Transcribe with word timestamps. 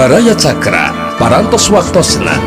Baraya 0.00 0.32
Cakra 0.32 1.12
parantos 1.20 1.68
waktu 1.68 2.00
senang 2.00 2.40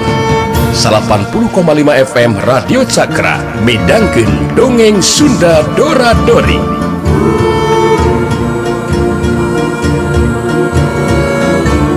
80,5 0.73 1.53
FM 1.85 2.33
Radio 2.49 2.81
Cakra 2.81 3.61
Medangken 3.61 4.57
dongeng 4.57 4.97
Sunda 5.05 5.61
Dora 5.77 6.17
Dori. 6.25 6.57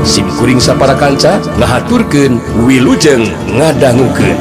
SIMkuring 0.05 0.61
sapara 0.61 0.93
kanca 0.93 1.41
ngahaturkeun 1.57 2.37
wilujeng 2.69 3.25
ngadangukeun 3.57 4.37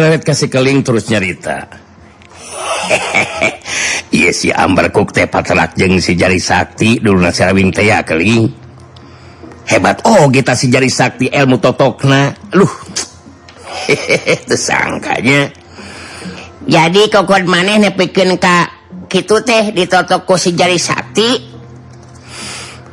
Ellet 0.00 0.24
kasih 0.24 0.48
keling 0.48 0.80
terus 0.80 1.12
nyarita 1.12 1.68
Iya 4.16 4.30
si 4.34 4.50
amber 4.50 4.90
kukte 4.90 5.22
paterak 5.30 5.78
jeng 5.78 6.02
si 6.02 6.18
jari 6.18 6.42
sakti 6.42 6.98
dulu 6.98 7.22
nasi 7.22 7.46
rawing 7.46 7.70
teh 7.70 7.86
ya 7.86 8.02
keling. 8.02 8.50
Hebat 9.70 10.02
oh 10.02 10.26
kita 10.26 10.58
si 10.58 10.66
jari 10.66 10.90
sakti 10.90 11.30
ilmu 11.30 11.62
totokna. 11.62 12.34
Luh. 12.58 12.74
Hehehe 13.86 14.34
tersangkanya. 14.50 15.54
Jadi 16.66 17.06
kokon 17.06 17.46
maneh 17.46 17.78
nepikeun 17.78 18.34
ka 18.42 18.66
kitu 19.06 19.46
teh 19.46 19.70
ditotok 19.70 20.26
ku 20.26 20.34
si 20.34 20.58
jari 20.58 20.74
sakti. 20.74 21.46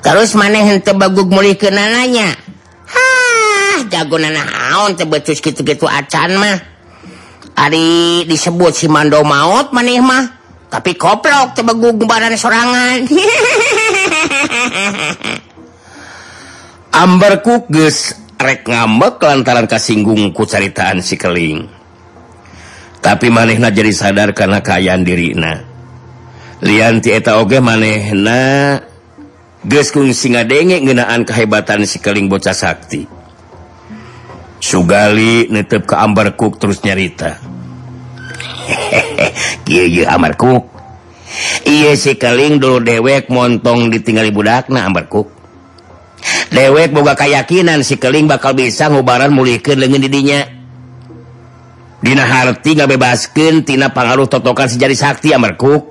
Terus 0.06 0.38
maneh 0.38 0.70
henteu 0.70 0.94
bagug 0.94 1.34
mulihkeun 1.34 1.74
nananya. 1.74 2.30
Hah, 2.88 3.90
jago 3.90 4.22
nanaon 4.22 4.94
teh 4.94 5.10
becus 5.10 5.42
kitu-kitu 5.42 5.90
acan 5.90 6.38
mah. 6.38 6.77
Ari 7.58 8.22
disebut 8.30 8.70
si 8.78 8.86
Mando 8.86 9.26
maut 9.26 9.74
maneh 9.74 9.98
mah. 9.98 10.38
Tapi 10.70 10.94
koplok 10.94 11.58
tebegung 11.58 12.06
badan 12.06 12.38
sorangan. 12.38 13.08
Amber 17.02 17.42
kuges 17.42 18.14
rek 18.38 18.70
ngambek 18.70 19.18
lantaran 19.22 19.66
kasinggung 19.66 20.30
ku 20.36 20.46
caritaan 20.46 21.02
si 21.02 21.18
keling. 21.18 21.66
Tapi 23.02 23.32
manehna 23.34 23.74
jadi 23.74 23.90
sadar 23.96 24.38
karena 24.38 24.62
kaayaan 24.62 25.02
dirina. 25.08 25.64
Lianti 26.62 27.14
eta 27.16 27.42
oge 27.42 27.58
manehna 27.64 28.82
geus 29.66 29.94
singa 29.94 30.46
denge 30.46 30.84
ngeunaan 30.84 31.26
kehebatan 31.26 31.86
si 31.90 31.98
keling 32.04 32.30
bocah 32.30 32.54
sakti. 32.54 33.17
Sugali 34.58 35.48
netep 35.54 35.86
ke 35.86 35.96
Ambar 35.96 36.34
Cook 36.34 36.58
terus 36.58 36.82
nyarita. 36.82 37.38
Amarku 40.14 40.64
Iya 41.68 41.92
sikaling 42.00 42.60
dulu 42.60 42.80
dewek 42.80 43.28
montong 43.28 43.92
ditinggali 43.92 44.32
budakna 44.32 44.88
Ambarku 44.88 45.28
dewek 46.52 46.96
boga 46.96 47.16
kayakakinan 47.16 47.84
sikeling 47.84 48.28
bakal 48.28 48.56
bisa 48.56 48.88
ngubaran 48.92 49.32
mulihkan 49.32 49.80
lengan 49.80 50.04
didinya. 50.04 50.42
Dina 51.98 52.24
Harti 52.30 52.78
nggak 52.78 52.94
bebaskan 52.94 53.66
Tina 53.66 53.90
pengaruh 53.90 54.30
totokan 54.30 54.70
sejari 54.70 54.94
sakti 54.94 55.34
Amarku 55.34 55.82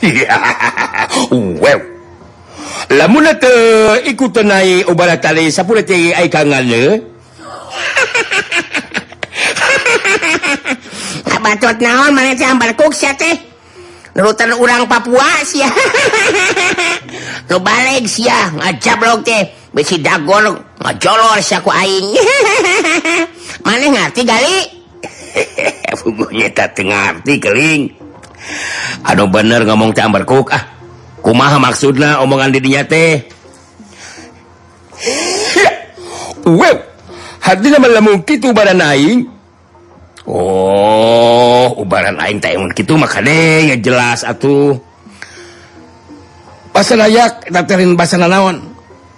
lamun 2.90 3.26
ikut 4.06 4.30
tenai 4.32 4.86
oba 4.86 5.18
tali 5.20 5.50
sapur 5.52 5.82
kangannya 5.84 7.09
bacot 11.44 11.76
naon 11.80 12.12
mana 12.14 12.36
kuk 12.76 12.92
sia 12.92 13.16
teh? 13.16 13.36
Nurutan 14.14 14.52
urang 14.58 14.90
Papua 14.90 15.42
sia. 15.46 15.70
Nu 17.48 17.62
balik 17.62 18.10
sia 18.10 18.50
ngacablok 18.54 19.22
teh. 19.22 19.42
Besi 19.70 20.02
dagor 20.02 20.50
ngajolor 20.82 21.38
sia 21.38 21.62
ku 21.62 21.70
aing. 21.70 22.10
Mana 23.66 23.86
ngerti 23.86 24.26
gali? 24.26 24.58
Pugunya 25.94 26.50
tak 26.50 26.74
ngerti 26.74 27.38
keling. 27.38 27.82
Aduh 29.06 29.30
bener 29.30 29.62
ngomong 29.62 29.94
jambar 29.94 30.26
kuk 30.26 30.50
ah. 30.50 30.64
Kumaha 31.22 31.60
maksudna 31.60 32.18
omongan 32.24 32.50
didinya 32.50 32.82
teh? 32.82 33.22
Wow 36.44 36.90
hatinya 37.50 37.78
malah 37.82 38.04
mungkin 38.04 38.36
tuh 38.38 38.54
badan 38.54 38.78
aing. 38.78 39.39
Oh 40.28 41.72
ubaran 41.80 42.20
lain 42.20 42.36
Taiwan 42.36 42.68
gitu 42.76 43.00
maka 43.00 43.24
deh 43.24 43.72
ya 43.72 43.76
jelas 43.80 44.20
atuh. 44.20 44.76
Bahasa 46.70 46.94
Dayak 46.94 47.48
daftarin 47.48 47.96
bahasa 47.96 48.20
naon 48.20 48.60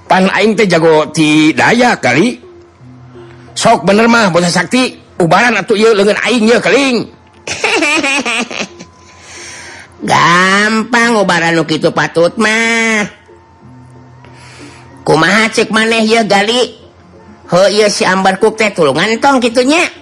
pan 0.06 0.30
aing 0.30 0.54
teh 0.54 0.70
jago 0.70 1.10
ti 1.10 1.50
Dayak 1.50 1.98
kali. 1.98 2.38
Sok 3.58 3.82
bener 3.82 4.06
mah 4.06 4.30
bahasa 4.30 4.62
sakti. 4.62 5.02
Ubaran 5.18 5.58
atuh 5.58 5.78
ieu 5.78 5.94
leungeun 5.94 6.18
aing 6.22 6.44
ieu 6.50 6.60
keling. 6.62 6.96
Gampang 10.10 11.22
ubaran 11.22 11.54
nu 11.54 11.62
kitu 11.62 11.94
patut 11.94 12.34
mah. 12.38 13.06
Kumaha 15.02 15.50
cek 15.50 15.70
maneh 15.70 16.06
ya 16.06 16.22
gali? 16.26 16.78
Heuh 17.50 17.68
ieu 17.70 17.91
si 17.91 18.06
ambar 18.06 18.38
kuk 18.38 18.58
teh 18.58 18.70
tulungan 18.74 19.18
tong 19.22 19.38
kitunya. 19.38 20.01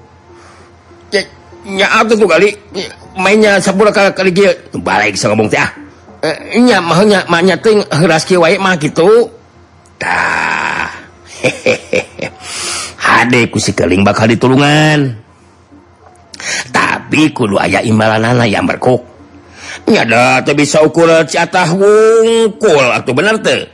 nya 1.68 1.88
atuh 2.02 2.16
tuh 2.16 2.30
kali 2.30 2.56
mainnya 3.20 3.60
sabura 3.60 3.92
ka 3.92 4.16
kali 4.16 4.31
kieu 4.31 4.52
balik 4.80 5.20
sok 5.20 5.36
ngomong 5.36 5.52
teh 5.52 5.60
ah. 5.60 5.72
Eh, 6.20 6.60
nya 6.60 6.84
mah 6.84 7.00
nya 7.08 7.24
mah 7.31 7.40
nya 7.40 7.56
teh 7.60 7.76
heras 7.92 8.24
kieu 8.24 8.44
wae 8.44 8.56
mah 8.56 8.80
kitu 8.80 9.28
tah 10.00 10.88
hehehe 11.44 12.31
Kadek 13.19 13.52
kusi 13.52 13.75
keling 13.75 14.07
bakal 14.07 14.31
ditulungan. 14.31 15.12
Tapi 16.72 17.35
kudu 17.35 17.59
ayah 17.59 17.84
imbalan 17.84 18.31
anak 18.31 18.47
yang 18.47 18.63
berkuk. 18.63 19.03
Nyada 19.91 20.40
teh 20.47 20.56
bisa 20.56 20.80
ukur 20.80 21.28
catah 21.28 21.68
wungkul 21.68 22.85
atau 22.96 23.12
bener 23.12 23.44
teh. 23.44 23.68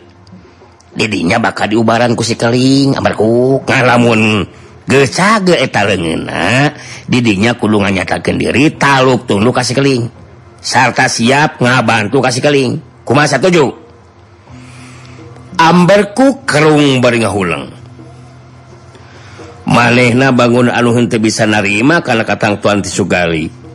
Didinya 0.97 1.38
bakal 1.38 1.69
diubaran 1.69 2.17
ku 2.17 2.25
si 2.25 2.33
keling 2.33 2.97
ambar 2.97 3.13
kok 3.13 3.69
ngalamun 3.69 4.50
gecaga 4.89 5.53
eta 5.62 5.85
leungeuna 5.85 6.73
didinya 7.06 7.53
kudu 7.53 7.85
nganyatakeun 7.85 8.41
diri 8.41 8.73
taluk 8.73 9.29
tunduk 9.29 9.53
kasih 9.53 9.77
keling 9.77 10.03
sarta 10.57 11.06
siap 11.06 11.62
ngabantu 11.62 12.17
kasih 12.17 12.41
keling 12.41 12.81
kumaha 13.06 13.29
satuju? 13.29 13.69
Amberku 15.62 16.41
kerung 16.50 16.97
bari 16.97 17.22
ngahuleng. 17.22 17.75
manehna 19.65 20.29
bangun 20.29 20.69
anu 20.69 20.94
anuhun 20.94 21.09
bisa 21.09 21.50
narima 21.50 22.06
karena 22.06 22.23
katang 22.23 22.62
tuan 22.62 22.85
ti 22.85 22.89
Sugali. 22.89 23.65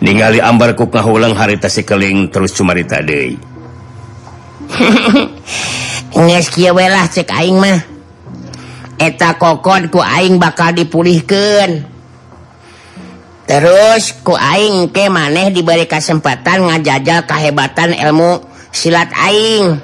Ningali 0.00 0.44
ambarku 0.44 0.92
ngahulang 0.92 1.32
harita 1.32 1.72
si 1.72 1.80
keling 1.80 2.28
terus 2.28 2.52
cuma 2.52 2.76
tadi 2.76 3.32
cek 7.16 7.28
aing 7.32 7.56
mah. 7.56 7.80
Eta 8.96 9.36
kokon 9.36 9.92
ku 9.92 10.00
aing 10.00 10.40
bakal 10.40 10.72
dipulihkan 10.72 11.84
terus 13.46 14.10
ku 14.26 14.34
aing 14.34 14.90
ke 14.90 15.06
maneh 15.06 15.54
diberi 15.54 15.86
kesempatan 15.86 16.66
ngajajal 16.66 17.28
kehebatan 17.28 17.94
ilmu 17.94 18.42
silat 18.72 19.12
aing. 19.16 19.80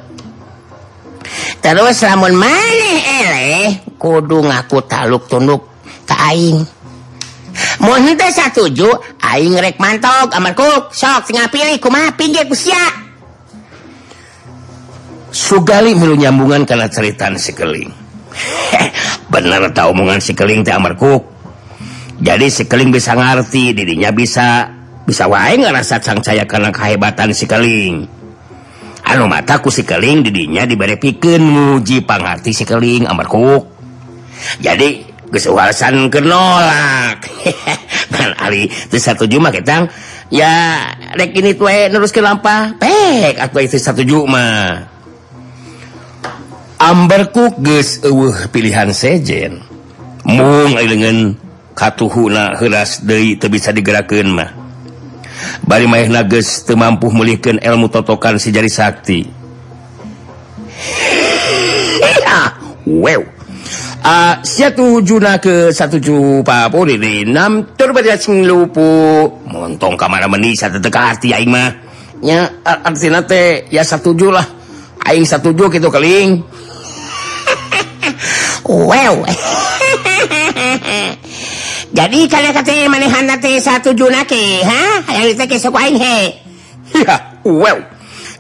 Terus 1.63 2.03
lamun 2.05 2.35
maneh 2.37 2.99
eleh 3.23 3.82
kudu 4.03 4.43
ngaku 4.43 4.83
taluk 4.91 5.31
tunduk 5.31 5.63
kaing 6.11 6.67
satuju 8.33 8.91
Aing 9.23 9.55
rek 9.63 9.79
mantok 9.79 10.35
amarku 10.35 10.91
sok 10.91 11.31
sing 11.31 11.39
pilih 11.39 11.79
kuma 11.79 12.11
pinggir 12.19 12.49
usia 12.51 12.81
Sugali 15.33 15.97
milu 15.97 16.19
nyambungan 16.19 16.69
karena 16.69 16.91
ceritaan 16.91 17.39
sikeling 17.41 17.89
bener 19.33 19.73
tau 19.73 19.95
omongan 19.95 20.21
sikeling 20.21 20.61
teh 20.61 20.75
amarku 20.75 21.23
jadi 22.21 22.53
sikeling 22.53 22.93
bisa 22.93 23.17
ngerti 23.17 23.73
dirinya 23.73 24.13
bisa 24.13 24.69
bisa 25.09 25.25
wae 25.31 25.57
ngerasa 25.57 26.05
cangcaya 26.05 26.45
karena 26.45 26.69
kehebatan 26.69 27.33
sikeling 27.33 28.05
anu 29.09 29.25
mataku 29.25 29.73
sikeling 29.73 30.21
didinya 30.21 30.69
diberi 30.69 31.01
pikir 31.01 31.41
muji 31.41 32.05
pangarti 32.05 32.53
sikeling 32.53 33.09
amarku 33.09 33.72
jadi 34.61 35.05
kesuasan 35.33 36.13
kenolak. 36.13 37.25
Ali 38.45 38.69
itu 38.69 38.97
satu 39.01 39.25
juma 39.25 39.49
kita 39.49 39.89
ya 40.29 40.85
rek 41.17 41.33
ini 41.33 41.57
tuh 41.57 41.69
terus 41.69 42.13
ke 42.13 42.21
lampa 42.21 42.77
pek 42.77 43.41
aku 43.41 43.65
itu 43.65 43.81
satu 43.81 44.05
juma. 44.05 44.77
Amberku 46.83 47.55
ges 47.63 48.03
uh, 48.03 48.51
pilihan 48.51 48.91
sejen. 48.91 49.63
Mung 50.27 50.75
dengan 50.75 51.35
katuhuna 51.75 52.59
heras 52.59 53.03
dari 53.03 53.39
bisa 53.39 53.71
digerakkan 53.71 54.27
mah. 54.27 54.51
Bari 55.63 55.87
main 55.91 56.11
nages 56.11 56.63
temampu 56.67 57.11
mulihkan 57.11 57.59
ilmu 57.59 57.91
totokan 57.91 58.39
sejari 58.39 58.71
sakti. 58.71 59.27
Wow, 62.83 63.23
Uh, 64.03 64.35
satu 64.43 64.99
Juna 65.07 65.39
ke 65.39 65.71
satu 65.71 66.03
Papuri 66.43 66.99
enam 67.23 67.71
terbalupumontong 67.79 69.95
kamar 69.95 70.27
menisa 70.27 70.67
tetekati 70.67 71.31
Aingmahnya 71.31 72.67
artinate 72.67 73.71
ya 73.71 73.87
satujulah 73.87 74.43
Aing 75.07 75.23
satuju 75.23 75.71
gitu 75.71 75.87
keling. 75.87 76.43
Wow. 78.63 79.23
Jadi 81.99 82.21
kalian 82.27 82.55
kata 82.55 82.89
manehan 82.91 83.31
nanti 83.31 83.63
satu 83.63 83.95
Juna 83.95 84.27
ke 84.27 84.67
ha? 84.67 85.15
Yang 85.15 85.39
kita 85.39 85.47
ke 85.47 85.63
suka 85.63 85.87
he? 85.87 86.43
Ya 87.07 87.39
wow. 87.47 87.79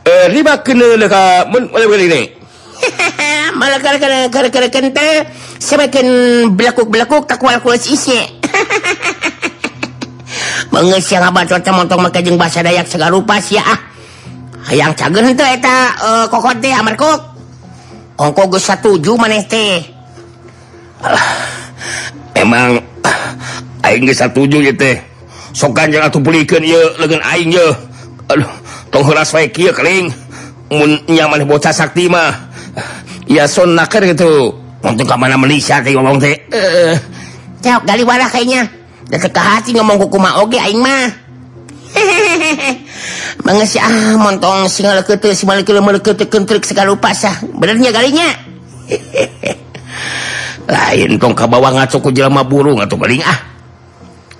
Eh 0.02 0.26
riba 0.34 0.58
kena 0.66 0.98
leka 0.98 1.46
mun 1.46 1.70
men 1.70 2.02
ini 2.02 2.41
malah 3.58 3.78
gara-gara 3.78 4.26
gara-gara 4.26 4.68
kente 4.68 5.08
semakin 5.62 6.06
belakuk-belakuk 6.56 7.28
tak 7.28 7.38
kuat 7.38 7.62
kuat 7.62 7.82
isi 7.86 8.16
menges 10.72 11.06
yang 11.12 11.28
abad 11.28 11.46
cuaca 11.46 11.70
montong 11.70 12.00
maka 12.00 12.24
jeng 12.24 12.40
bahasa 12.40 12.64
dayak 12.64 12.88
segala 12.88 13.12
rupa 13.12 13.38
sih 13.38 13.60
ah. 13.60 13.92
Yang 14.70 15.04
cager 15.04 15.24
itu 15.34 15.42
eta 15.42 15.76
uh, 15.98 16.24
kokot 16.30 16.62
teh 16.62 16.70
amar 16.70 16.94
kok. 16.94 17.18
Ongko 18.14 18.54
gue 18.54 18.62
satuju 18.62 19.18
maneh 19.18 19.42
teh. 19.50 19.82
Emang 22.38 22.78
aing 23.84 24.06
geus 24.06 24.22
satuju 24.22 24.62
ieu 24.62 24.74
teh. 24.78 25.02
Sok 25.52 25.74
ganjel 25.74 26.00
atuh 26.00 26.22
pulikeun 26.22 26.62
ieu 26.62 26.94
leungeun 27.02 27.24
aing 27.26 27.50
ye 27.50 27.66
aduh 28.30 28.48
tong 28.94 29.02
heulas 29.02 29.34
wae 29.34 29.50
kieu 29.50 29.74
keling. 29.74 30.14
Mun 30.70 31.02
nya 31.10 31.26
maneh 31.26 31.44
bocah 31.44 31.74
sakti 31.74 32.06
mah. 32.06 32.51
ya 33.26 33.44
son 33.46 33.74
naker 33.74 34.02
gitu. 34.14 34.58
Untuk 34.82 35.06
ke 35.06 35.14
mana 35.14 35.38
Malaysia 35.38 35.78
teh 35.78 35.94
ngomong 35.94 36.18
teh. 36.18 36.34
Uh, 36.50 36.98
cok 37.62 37.86
gali 37.86 38.02
warah 38.02 38.26
kayaknya. 38.26 38.66
Dan 39.06 39.18
ke 39.22 39.30
hati 39.30 39.70
ngomong 39.78 40.00
kuku 40.06 40.18
mah 40.18 40.42
oge 40.42 40.58
aing 40.58 40.82
mah. 40.82 41.06
Mangesi 43.46 43.78
ah 43.78 44.16
montong 44.18 44.66
singal 44.66 45.02
kete 45.04 45.36
si 45.36 45.44
malikul 45.44 45.78
malikul 45.84 46.16
kentrik 46.16 46.66
sekali 46.66 46.90
pas 46.98 47.20
ah 47.28 47.36
benernya 47.42 47.94
galinya? 47.94 48.28
Lain 50.72 51.18
tong 51.18 51.34
ka 51.34 51.46
bawah 51.50 51.74
ngaco 51.74 51.98
ku 52.02 52.10
jelema 52.14 52.42
burung 52.46 52.82
atuh 52.82 52.98
paling 52.98 53.22
ah. 53.22 53.38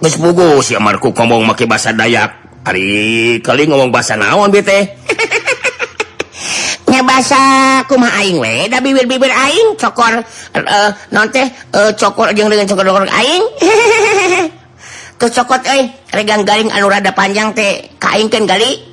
Geus 0.03 0.19
bugu 0.19 0.59
si 0.67 0.75
amarku 0.75 1.15
ngomong 1.15 1.47
make 1.47 1.67
bahasa 1.71 1.95
Dayak. 1.95 2.43
Hari 2.63 3.39
kali 3.43 3.67
ngomong 3.67 3.91
bahasa 3.91 4.15
naon 4.19 4.51
bete? 4.51 4.99
nya 6.93 7.01
bahasa 7.01 7.41
kuma 7.89 8.13
aing 8.21 8.37
we? 8.37 8.69
Da 8.69 8.85
bibir-bibir 8.85 9.33
aing 9.33 9.81
cokor 9.81 10.21
uh, 10.61 10.91
non 11.09 11.33
teh 11.33 11.49
uh, 11.73 11.89
cokor 11.97 12.37
jeung 12.37 12.53
dengan 12.53 12.69
cokor 12.69 12.85
cokor 12.85 13.09
aing. 13.09 13.45
Ke 15.21 15.27
cokot 15.33 15.65
euy 15.73 15.89
regang 16.13 16.45
garing 16.45 16.69
anu 16.69 16.93
rada 16.93 17.17
panjang 17.17 17.57
teh 17.57 17.97
ka 17.97 18.13
aing 18.13 18.29
kan 18.29 18.45
gali. 18.45 18.93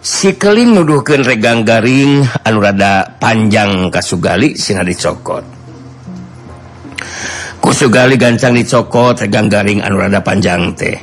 Si 0.00 0.40
kelim 0.40 0.72
nuduhkeun 0.72 1.20
regang 1.28 1.68
garing 1.68 2.24
anu 2.48 2.64
rada 2.64 3.12
panjang 3.20 3.92
ka 3.92 4.00
sugali 4.00 4.56
sing 4.56 4.80
dicokot. 4.80 5.44
Ku 7.60 7.70
sugali 7.76 8.16
gancang 8.16 8.56
dicokot 8.56 9.20
regang 9.20 9.52
garing 9.52 9.84
anu 9.84 10.00
rada 10.00 10.24
panjang 10.24 10.72
teh. 10.72 10.96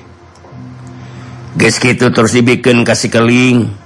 Geus 1.53 1.77
kitu 1.77 2.09
terus 2.09 2.33
dibikin 2.33 2.81
ka 2.81 2.95
si 2.95 3.11
keling 3.11 3.80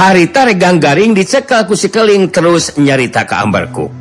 harita 0.00 0.48
regang 0.48 0.80
garing 0.80 1.12
dicekel 1.12 1.68
ku 1.68 1.76
sikeling 1.76 2.32
terus 2.32 2.72
nyarita 2.80 3.28
ke 3.28 3.36
ambarku. 3.36 3.92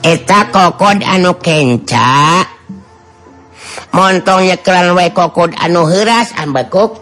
Eta 0.00 0.48
kokod 0.48 1.04
anu 1.04 1.36
kenca. 1.36 2.40
Montong 3.92 4.48
nyekelan 4.48 4.96
wae 4.96 5.12
kokod 5.12 5.52
anu 5.60 5.84
heuras 5.84 6.32
ambarku 6.40 6.96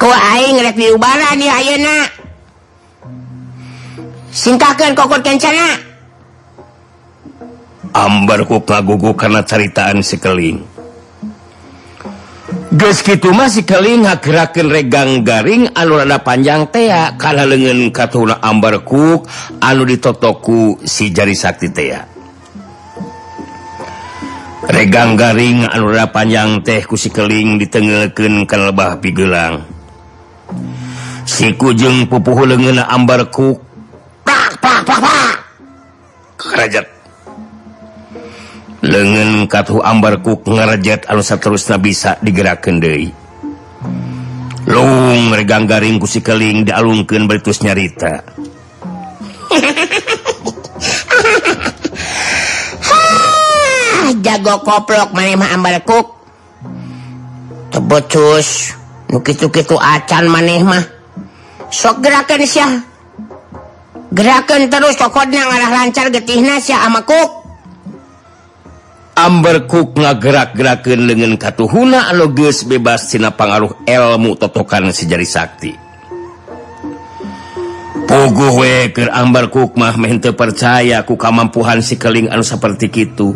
ku 0.00 0.08
aing 0.08 0.60
rek 0.64 0.76
diubara 0.76 1.36
di 1.36 1.44
ayeuna 1.44 2.08
singkakeun 4.32 4.96
kokod 4.96 5.20
kencana. 5.20 5.92
Ambarku 7.94 8.64
kagugu 8.64 9.14
karena 9.14 9.44
ceritaan 9.44 10.02
sikeling. 10.02 10.73
gitu 12.74 13.30
masih 13.30 13.62
kelinga 13.62 14.18
gerakan 14.18 14.66
regang 14.66 15.22
garing 15.22 15.70
alurada 15.78 16.18
panjang 16.18 16.66
tea 16.66 17.14
karena 17.14 17.46
lengan 17.46 17.94
katuna 17.94 18.42
ambarku 18.42 19.22
anu 19.62 19.82
ditotoku 19.86 20.82
si 20.82 21.14
jari 21.14 21.38
Sakti 21.38 21.70
tea 21.70 22.02
regang 24.66 25.14
garing 25.14 25.70
alurada 25.70 26.10
panjang 26.10 26.66
teh 26.66 26.82
ku 26.82 26.98
si 26.98 27.14
keling 27.14 27.62
ditengelken 27.62 28.42
ke 28.42 28.56
lebah 28.58 28.98
pigelang 28.98 29.62
si 31.22 31.54
kujeng 31.54 32.10
pupuhu 32.10 32.42
lengan 32.42 32.82
ambarkuk 32.90 33.62
kerajat 36.42 36.93
lengan 38.84 39.48
katuh 39.48 39.80
ambarku 39.80 40.44
ngerejat 40.44 41.08
anusa 41.08 41.40
terusna 41.40 41.80
bisa 41.80 42.20
digerakkan 42.20 42.76
Dei 42.76 43.24
long 44.68 45.32
regang 45.32 45.64
garing 45.68 46.00
kusi 46.00 46.24
keling 46.24 46.64
dialungkan 46.64 47.28
beritus 47.28 47.60
nyarita. 47.60 48.24
Jago 54.24 54.64
koplok 54.64 55.12
manema 55.12 55.52
ambarku. 55.52 56.00
Tebocus 57.68 58.72
nukitu-kitu 59.12 59.76
acan 59.76 60.32
maneh 60.32 60.64
mah. 60.64 60.80
Sok 61.68 62.00
gerakan 62.00 62.40
sih 62.48 62.64
gerakan 64.14 64.70
terus 64.70 64.94
tokonya 64.94 65.42
ngarah 65.42 65.74
lancar 65.74 66.06
getihna 66.08 66.62
sih 66.62 66.70
amakuk 66.70 67.43
amberkuk 69.14 69.94
ngagerak-gerakan 69.94 71.06
dengan 71.06 71.32
katuhuna 71.38 72.10
anges 72.10 72.66
bebas 72.66 73.10
Cina 73.10 73.30
pengaruh 73.30 73.86
elmu 73.86 74.34
totokan 74.34 74.90
sejari 74.90 75.26
sakti 75.26 75.84
Pogo 78.04 78.60
weker 78.60 79.08
ambar 79.10 79.48
kukmah 79.48 79.96
mente 79.96 80.30
percaya 80.36 81.02
ku 81.02 81.16
kemampuan 81.16 81.80
si 81.80 81.96
keling 81.96 82.28
anu 82.28 82.44
seperti 82.44 82.86
itu. 82.92 83.32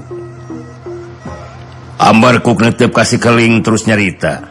Ambar 1.99 2.45
kuk 2.45 2.63
netep 2.63 2.93
kasih 2.93 3.19
keling 3.19 3.65
terus 3.65 3.89
nyarita. 3.89 4.45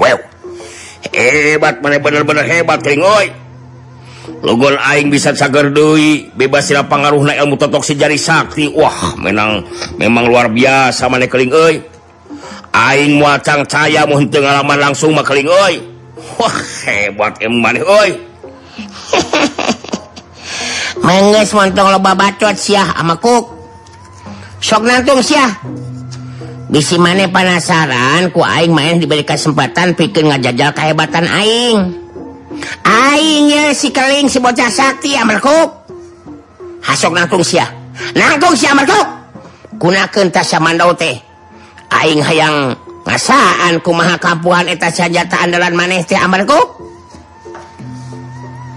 Wow. 0.00 0.18
Hebat 1.12 1.84
mana 1.84 2.02
bener-bener 2.02 2.42
hebat 2.48 2.82
keling 2.82 3.04
oi. 3.04 3.45
logon 4.44 4.76
aing 4.76 5.08
bisa 5.08 5.32
cager 5.32 5.72
Dei 5.72 6.28
bebas 6.34 6.68
sila 6.68 6.84
pangaruh 6.84 7.22
na 7.24 7.36
ilmu 7.40 7.56
totoksi 7.56 7.96
jari 7.96 8.20
sakti 8.20 8.68
Wah 8.72 9.16
menang 9.16 9.64
memang 9.96 10.28
luar 10.28 10.52
biasa 10.52 11.08
mana 11.08 11.28
keling 11.30 11.52
oi 11.52 11.74
aing 12.74 13.16
muacang 13.16 13.64
caya 13.64 14.04
mau 14.04 14.20
pengalaman 14.20 14.78
langsung 14.90 15.16
mah 15.16 15.24
keling 15.24 15.48
oi 15.48 15.74
Wah 16.36 16.56
hebat 16.84 17.40
emang 17.40 17.80
oi 18.04 18.10
Menges 21.06 21.52
montong 21.52 21.92
loba 21.92 22.16
bacot 22.16 22.56
siah 22.56 22.96
ama 22.96 23.20
kuk. 23.20 23.52
Sok 24.58 24.82
nantung 24.82 25.20
siah. 25.20 25.52
Bisi 26.66 26.98
mana 26.98 27.30
penasaran 27.30 28.34
ku 28.34 28.42
aing 28.42 28.74
main 28.74 28.98
diberi 28.98 29.22
kesempatan 29.22 29.94
pikir 29.94 30.26
ngajajal 30.26 30.74
kehebatan 30.74 31.30
aing. 31.30 32.05
Aingnya 32.86 33.74
si 33.74 33.90
keling 33.90 34.30
si 34.30 34.38
bocah 34.38 34.70
sakti 34.70 35.18
amarkuk. 35.18 35.88
Hasok 36.84 37.12
nangkung 37.12 37.42
sia. 37.42 37.66
Nangkung 38.14 38.54
sia 38.54 38.72
amarkuk. 38.72 39.06
Gunakeun 39.76 40.30
tasya 40.30 40.62
mandau 40.62 40.94
teh. 40.94 41.18
Aing 41.92 42.22
hayang 42.22 42.74
ngasaan 43.06 43.78
kumaha 43.82 44.18
kampuhan 44.18 44.66
eta 44.66 44.90
senjata 44.90 45.42
andalan 45.42 45.74
maneh 45.74 46.02
teh 46.06 46.18
ah, 46.18 46.26
amarkuk. 46.26 46.78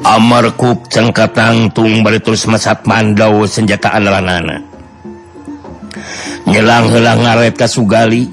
Amarkuk 0.06 0.80
ah, 0.86 0.90
cengkatangtung 0.90 2.02
bari 2.02 2.20
terus 2.24 2.50
mesat 2.50 2.86
mandau 2.90 3.46
senjata 3.46 3.94
andalanana. 3.94 4.62
Nyelang 6.50 6.90
helang 6.90 7.20
ngaret 7.26 7.54
ka 7.54 7.70
sugali. 7.70 8.26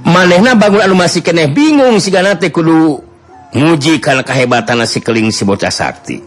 Manehna 0.00 0.56
bangun 0.56 0.80
anu 0.80 0.96
masih 0.96 1.20
keneh 1.20 1.52
bingung 1.52 2.00
sigana 2.00 2.40
teh 2.40 2.48
kudu 2.48 3.09
muji 3.54 3.98
karena 3.98 4.22
kehebatan 4.22 4.82
nasi 4.82 5.02
keling 5.02 5.34
si 5.34 5.42
bocah 5.42 5.72
Sakti. 5.72 6.22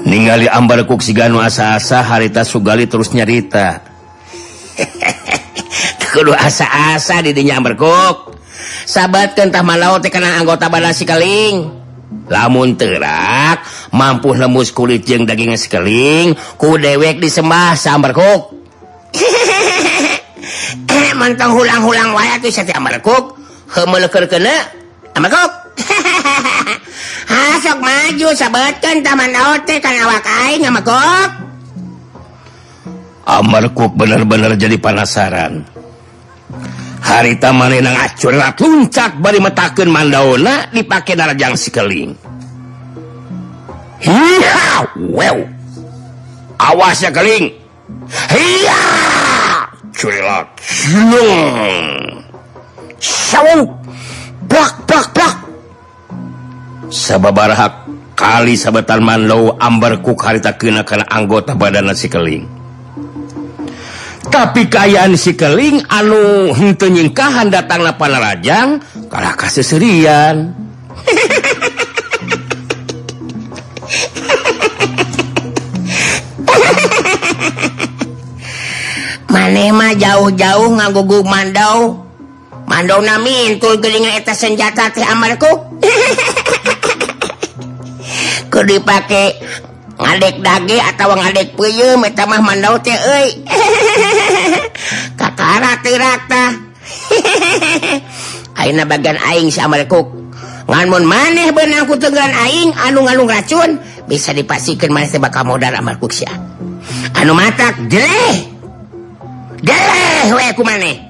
Ningali 0.00 0.48
ambar 0.48 0.88
kuk 0.88 1.04
si 1.04 1.12
Ganu 1.12 1.38
asa-asa 1.44 2.00
harita 2.00 2.40
Sugali 2.40 2.88
terus 2.88 3.12
nyarita. 3.12 3.84
Kudu 6.12 6.32
asa-asa 6.34 7.20
didinya 7.20 7.60
ambar 7.60 7.76
kuk. 7.76 8.34
Sahabat 8.88 9.36
kentah 9.36 9.62
malau 9.62 10.00
tekana 10.00 10.40
anggota 10.40 10.66
badan 10.72 10.96
si 10.96 11.04
keling 11.06 11.80
lamun 12.30 12.78
terak 12.78 13.62
mampu 13.94 14.34
lemus 14.34 14.70
kulit 14.70 15.06
yang 15.06 15.26
daging 15.26 15.54
si 15.58 15.66
keling 15.66 16.34
ku 16.58 16.78
dewek 16.78 17.18
disembah 17.18 17.74
sa 17.74 17.98
kuk. 17.98 18.58
Mantang 21.20 21.52
hulang-hulang 21.52 22.16
wayat 22.16 22.40
tuh 22.40 22.48
si 22.48 22.64
ambar 22.72 22.96
kuk. 23.04 23.36
Eh, 23.39 23.39
Eh? 23.70 24.62
kok 25.30 25.50
hasok 27.30 27.78
maju 27.86 28.28
sahabatkan 28.34 28.96
taman 29.06 29.34
ote 29.54 29.78
kan 29.78 29.94
awak 29.94 30.26
aing 30.46 30.66
awakok 30.66 31.30
Amarku 33.30 33.86
bener-bener 33.94 34.58
jadi 34.58 34.74
panasaran 34.74 35.62
harita 36.98 37.54
Marinang 37.54 37.94
acurat 37.94 38.58
puncak 38.58 39.22
bari 39.22 39.38
metaken 39.38 39.86
mandaona 39.86 40.66
dipakai 40.74 41.14
darajang 41.14 41.54
sikeling 41.54 42.18
wow. 45.14 45.38
awasnya 46.58 47.14
keling 47.14 47.60
Hiya! 48.10 48.82
Curilak. 49.94 50.46
Curilak. 50.62 52.09
sababahak 56.90 57.88
kali 58.18 58.58
sahabattan 58.58 59.00
manlow 59.00 59.56
ambarku 59.56 60.12
harita 60.18 60.52
kena 60.58 60.84
kana 60.84 61.08
anggota 61.08 61.56
badan 61.56 61.88
si 61.96 62.12
keling. 62.12 62.44
Tapi 64.30 64.68
kayaan 64.70 65.16
si 65.18 65.34
keling 65.34 65.82
anu 65.90 66.54
hintenyingkahan 66.54 67.50
datang 67.50 67.82
na 67.82 67.96
panarajang 67.96 68.78
kalah 69.10 69.34
kaseserian. 69.34 70.54
manema 79.30 79.94
jauh-jauh 79.96 80.70
ngagugu 80.78 81.26
mandau. 81.26 82.09
Mandonamineta 82.70 84.30
senjata 84.30 84.94
teh 84.94 85.02
amalku 85.02 85.50
ke 88.50 88.60
dipake 88.62 89.42
ngadek 89.98 90.38
dage 90.38 90.78
atau 90.78 91.18
ngadek 91.18 91.58
puyum 91.58 92.06
eta 92.06 92.30
mah 92.30 92.38
mandau 92.38 92.78
teh 92.78 92.94
euy. 92.94 93.42
Kakara 95.18 95.82
teu 95.82 95.98
rata. 95.98 96.44
Ayeuna 98.62 98.86
bagian 98.86 99.18
aing 99.18 99.50
si 99.50 99.58
amalku 99.58 100.06
ngan 100.70 100.86
mun 100.86 101.02
maneh 101.10 101.50
beunang 101.50 101.90
ku 101.90 101.98
tegan 101.98 102.30
aing 102.30 102.70
anu 102.86 103.02
ngalung 103.02 103.26
racun 103.26 103.82
bisa 104.06 104.30
dipastikan 104.30 104.94
maneh 104.94 105.10
teh 105.10 105.18
bakal 105.18 105.42
modal 105.42 105.74
amalku 105.74 106.06
sia. 106.06 106.30
Anu 107.18 107.34
matak 107.34 107.82
jeleh. 107.90 108.46
Jeleh 109.58 110.38
we 110.38 110.46
ku 110.54 110.62
maneh. 110.62 111.09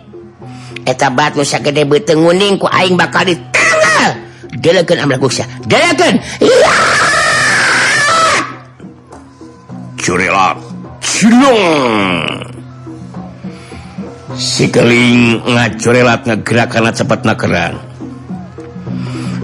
eta 0.87 1.09
bat 1.13 1.37
nusa 1.37 1.59
gede 1.61 1.85
beteng 1.85 2.23
nguning 2.25 2.61
ku 2.61 2.67
aing 2.69 2.97
bakal 2.97 3.25
ditanggal. 3.25 4.31
Delekeun 4.51 4.99
amlak 4.99 5.23
gusya 5.23 5.47
delekeun 5.63 6.19
curilak 10.01 10.59
cilung 10.99 11.63
si 14.35 14.67
keling 14.73 15.39
ngacurelat 15.45 16.27
ngegerakan 16.27 16.91
cepat 16.91 17.21
nakeran. 17.23 17.75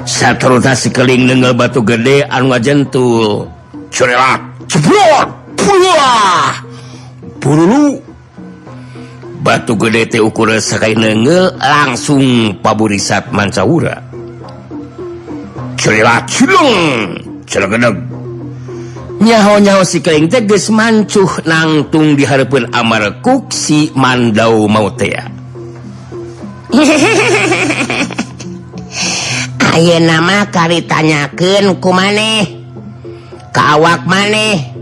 Saturna 0.07 0.75
si 0.75 0.90
keling 0.95 1.26
nenggel 1.26 1.55
batu 1.55 1.83
gede 1.83 2.26
anu 2.26 2.55
ngajentul. 2.55 3.50
Curelat 3.90 4.43
ceplot 4.66 5.28
pulah 5.55 6.50
burulu. 7.38 8.06
batu 9.47 9.79
gedete 9.79 10.19
ukur 10.19 10.50
Sakai 10.59 10.99
nenge 10.99 11.55
langsung 11.62 12.59
paburisat 12.59 13.31
mancaura. 13.31 14.03
Nyaho-nyaho 19.17 19.83
si 19.87 20.03
keling 20.03 20.26
teges 20.26 20.67
mancuh 20.75 21.47
nangtung 21.47 22.19
diharapun 22.19 22.67
amar 22.75 23.23
kuksi 23.25 23.97
mandau 23.97 24.69
mautea 24.69 25.33
Ayo 29.76 29.97
nama 30.05 30.53
kari 30.53 30.85
tanyakan 30.85 31.81
ku 31.81 31.97
maneh 31.97 32.57
kawak 33.57 34.05
maneh. 34.05 34.76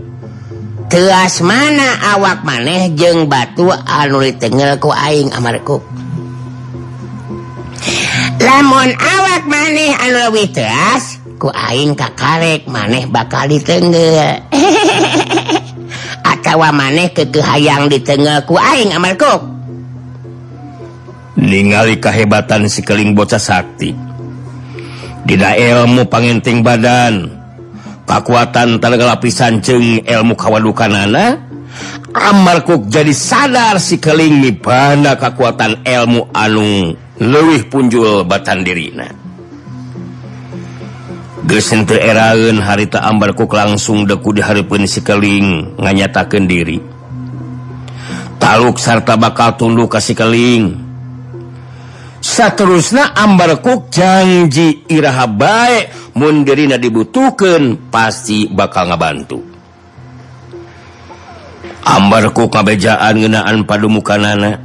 teas 0.91 1.41
mana 1.41 2.15
awak 2.15 2.45
maneh 2.45 2.93
jeng 2.93 3.25
batu 3.25 3.69
anuli 3.71 4.35
tengelku 4.37 4.93
aing 4.93 5.33
amarku 5.33 5.81
lamun 8.41 8.89
awak 8.93 9.43
maneh 9.49 9.91
anu 9.97 10.29
leuwih 10.29 10.49
teas 10.53 11.19
ku 11.41 11.49
aing 11.51 11.97
kakarek 11.97 12.69
maneh 12.69 13.09
bakal 13.09 13.49
ditenggel 13.49 14.45
atawa 16.31 16.69
maneh 16.69 17.11
kekehayang 17.11 17.89
ditengel 17.89 18.45
ku 18.45 18.55
aing 18.55 18.93
amarku 18.93 19.55
ningali 21.35 21.99
kahebatan 21.99 22.65
si 22.71 22.81
keling 22.81 23.13
bocah 23.13 23.39
sakti. 23.39 23.93
Dina 25.25 25.53
ilmu 25.53 26.07
pangenting 26.07 26.63
badan. 26.65 27.44
kekuatan 28.05 28.77
tenaga 28.77 29.17
lapisan 29.17 29.59
jeng 29.59 30.05
ilmu 30.05 30.37
kawadukanana 30.37 31.41
amarkuk 32.15 32.87
jadi 32.87 33.11
sadar 33.11 33.75
si 33.81 33.99
keling 33.99 34.39
pada 34.61 35.19
kekuatan 35.19 35.83
ilmu 35.83 36.31
anu 36.31 36.95
luwih 37.19 37.67
punjul 37.67 38.23
batan 38.23 38.63
dirina. 38.63 39.07
Gesen 41.45 41.85
eraeun 41.85 42.57
harita 42.57 43.05
ambarkuk 43.05 43.53
langsung 43.53 44.09
deku 44.09 44.33
di 44.33 44.41
haripun 44.41 44.89
si 44.89 45.05
keling 45.05 45.77
nganyatakan 45.77 46.49
diri. 46.49 46.81
Taluk 48.41 48.81
sarta 48.81 49.13
bakal 49.13 49.53
tunduk 49.53 49.93
kasih 49.93 50.17
keling. 50.17 50.84
seterusnya 52.25 53.13
ambarkuk 53.13 53.93
janji 53.93 54.81
Iraha 54.89 55.29
baik 55.29 56.17
mundirina 56.17 56.81
dibutuhkan 56.81 57.77
pasti 57.93 58.49
bakal 58.49 58.89
ngabantu. 58.89 59.37
Ambarku 61.85 62.49
kabejaan 62.49 63.21
ngenaan 63.21 63.69
padu 63.69 63.93
mukanana 63.93 64.57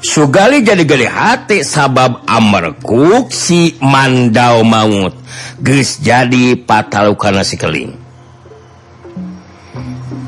Sugali 0.00 0.64
jadi 0.64 0.88
gede 0.88 1.08
hati 1.08 1.56
sabab 1.60 2.24
ambarku 2.24 3.28
si 3.28 3.76
mandau 3.84 4.64
maut 4.64 5.12
geus 5.60 6.00
jadi 6.00 6.56
patalukana 6.56 7.44
si 7.44 7.60
keling. 7.60 7.92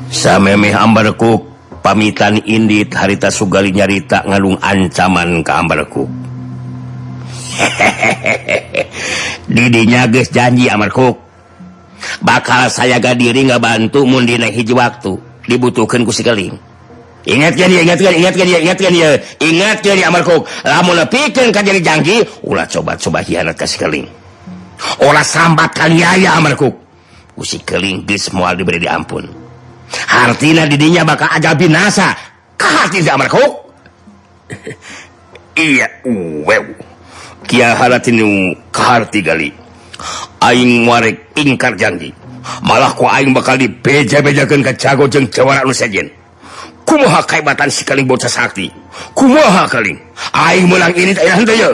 Samemeh 0.09 0.73
ambarku 0.73 1.48
pamitan 1.81 2.39
Indit 2.45 2.93
harita 2.93 3.31
Sugali 3.31 3.71
nyarita 3.71 4.23
ngalung 4.27 4.59
ancaman 4.59 5.43
keambarku 5.43 6.05
didinya 9.53 10.07
guys 10.07 10.31
janji 10.31 10.71
amarku 10.71 11.11
bakal 12.23 12.71
saya 12.71 12.99
ga 12.99 13.15
diri 13.15 13.47
nggak 13.47 13.59
bantu 13.59 14.07
mundina 14.07 14.47
hiji 14.47 14.71
waktu 14.71 15.19
dibutuhkan 15.47 16.07
ku 16.07 16.11
sikeling 16.15 16.55
ingat 17.27 17.59
kan 17.59 17.67
ingatkan 17.67 18.13
ingatkan 18.15 18.45
dia 18.47 18.59
ingatkan 18.63 18.91
dia 18.95 19.09
ingatkan 19.43 19.95
dia 19.99 20.07
amarku 20.07 20.47
lamun 20.63 20.95
lepikan 20.95 21.51
kan 21.51 21.67
jadi 21.67 21.81
janji 21.83 22.23
ulah 22.47 22.63
coba-coba 22.63 23.19
hianat 23.19 23.59
ke 23.59 23.67
sikeling 23.67 24.07
olah 25.03 25.25
sambat 25.25 25.75
kan 25.75 25.91
kaliaya 25.91 26.39
amarku 26.39 26.71
ku 27.35 27.43
sikeling 27.43 28.03
geus 28.03 28.35
moal 28.35 28.51
diberi 28.51 28.83
diampun. 28.83 29.48
artinya 30.09 30.63
didinya 30.69 31.03
bakal 31.05 31.29
aja 31.29 31.53
binasa. 31.53 32.13
Iya 35.59 35.91
aing 40.39 40.87
ingkar 41.35 41.75
janji. 41.75 42.15
Malah 42.63 42.95
ku 42.95 43.03
aing 43.03 43.35
bakal 43.35 43.59
dibeja-bejakan 43.59 44.63
ke 44.63 44.71
cago 44.79 45.11
jeng 45.11 45.27
cewara 45.27 45.67
nu 45.67 45.75
sejen. 45.75 46.07
Kumaha 46.87 47.21
kaibatan 47.27 47.69
si 47.69 47.83
kaling 47.83 48.07
bocah 48.07 48.31
sakti? 48.31 48.71
Kumaha 49.13 49.67
kaling? 49.67 49.99
Aing 50.33 50.65
menang 50.71 50.95
ini 50.95 51.11
tak 51.13 51.27
ilahan 51.27 51.45
ya 51.59 51.69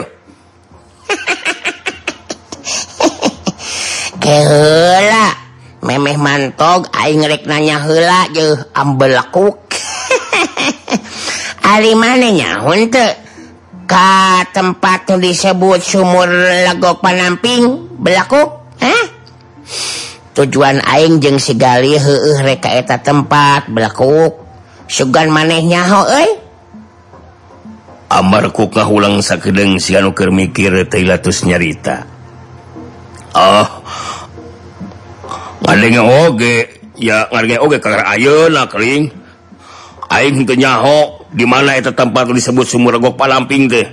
Keula 4.20 5.35
memeh 5.86 6.18
mantog 6.18 6.90
aing 6.90 7.22
rek 7.22 7.46
nanya 7.46 7.78
heula 7.86 8.26
jeung 8.34 8.58
ambelakuk. 8.74 9.62
Ari 11.72 11.94
manehnya 11.94 12.62
henteu 12.66 13.14
ka 13.86 14.42
tempat 14.50 15.06
nu 15.14 15.22
disebut 15.22 15.78
sumur 15.78 16.26
lago 16.66 16.98
panamping 16.98 17.94
belakuk 18.02 18.66
hah? 18.82 19.04
Tujuan 20.34 20.82
aing 20.82 21.22
jeung 21.22 21.38
sigali 21.38 21.94
heueuh 21.94 22.42
rek 22.42 22.66
ka 22.66 22.70
eta 22.74 22.98
tempat 22.98 23.70
belakuk. 23.70 24.42
Sugan 24.86 25.30
manehnya 25.30 25.86
ho 25.86 26.02
euy? 26.06 26.30
Amarku 28.06 28.70
kahulang 28.70 29.18
sakedeng 29.18 29.82
si 29.82 29.98
anu 29.98 30.14
keur 30.14 30.30
mikir 30.30 30.86
teh 30.86 31.02
latus 31.02 31.42
nyarita. 31.42 32.06
Oh, 33.34 33.66
Ayeunyaho 40.06 41.26
dimana 41.34 41.74
itu 41.74 41.90
tempat 41.90 42.30
disebut 42.30 42.66
sumur 42.66 42.94
regok 42.94 43.18
Palamping 43.18 43.66
teh. 43.66 43.86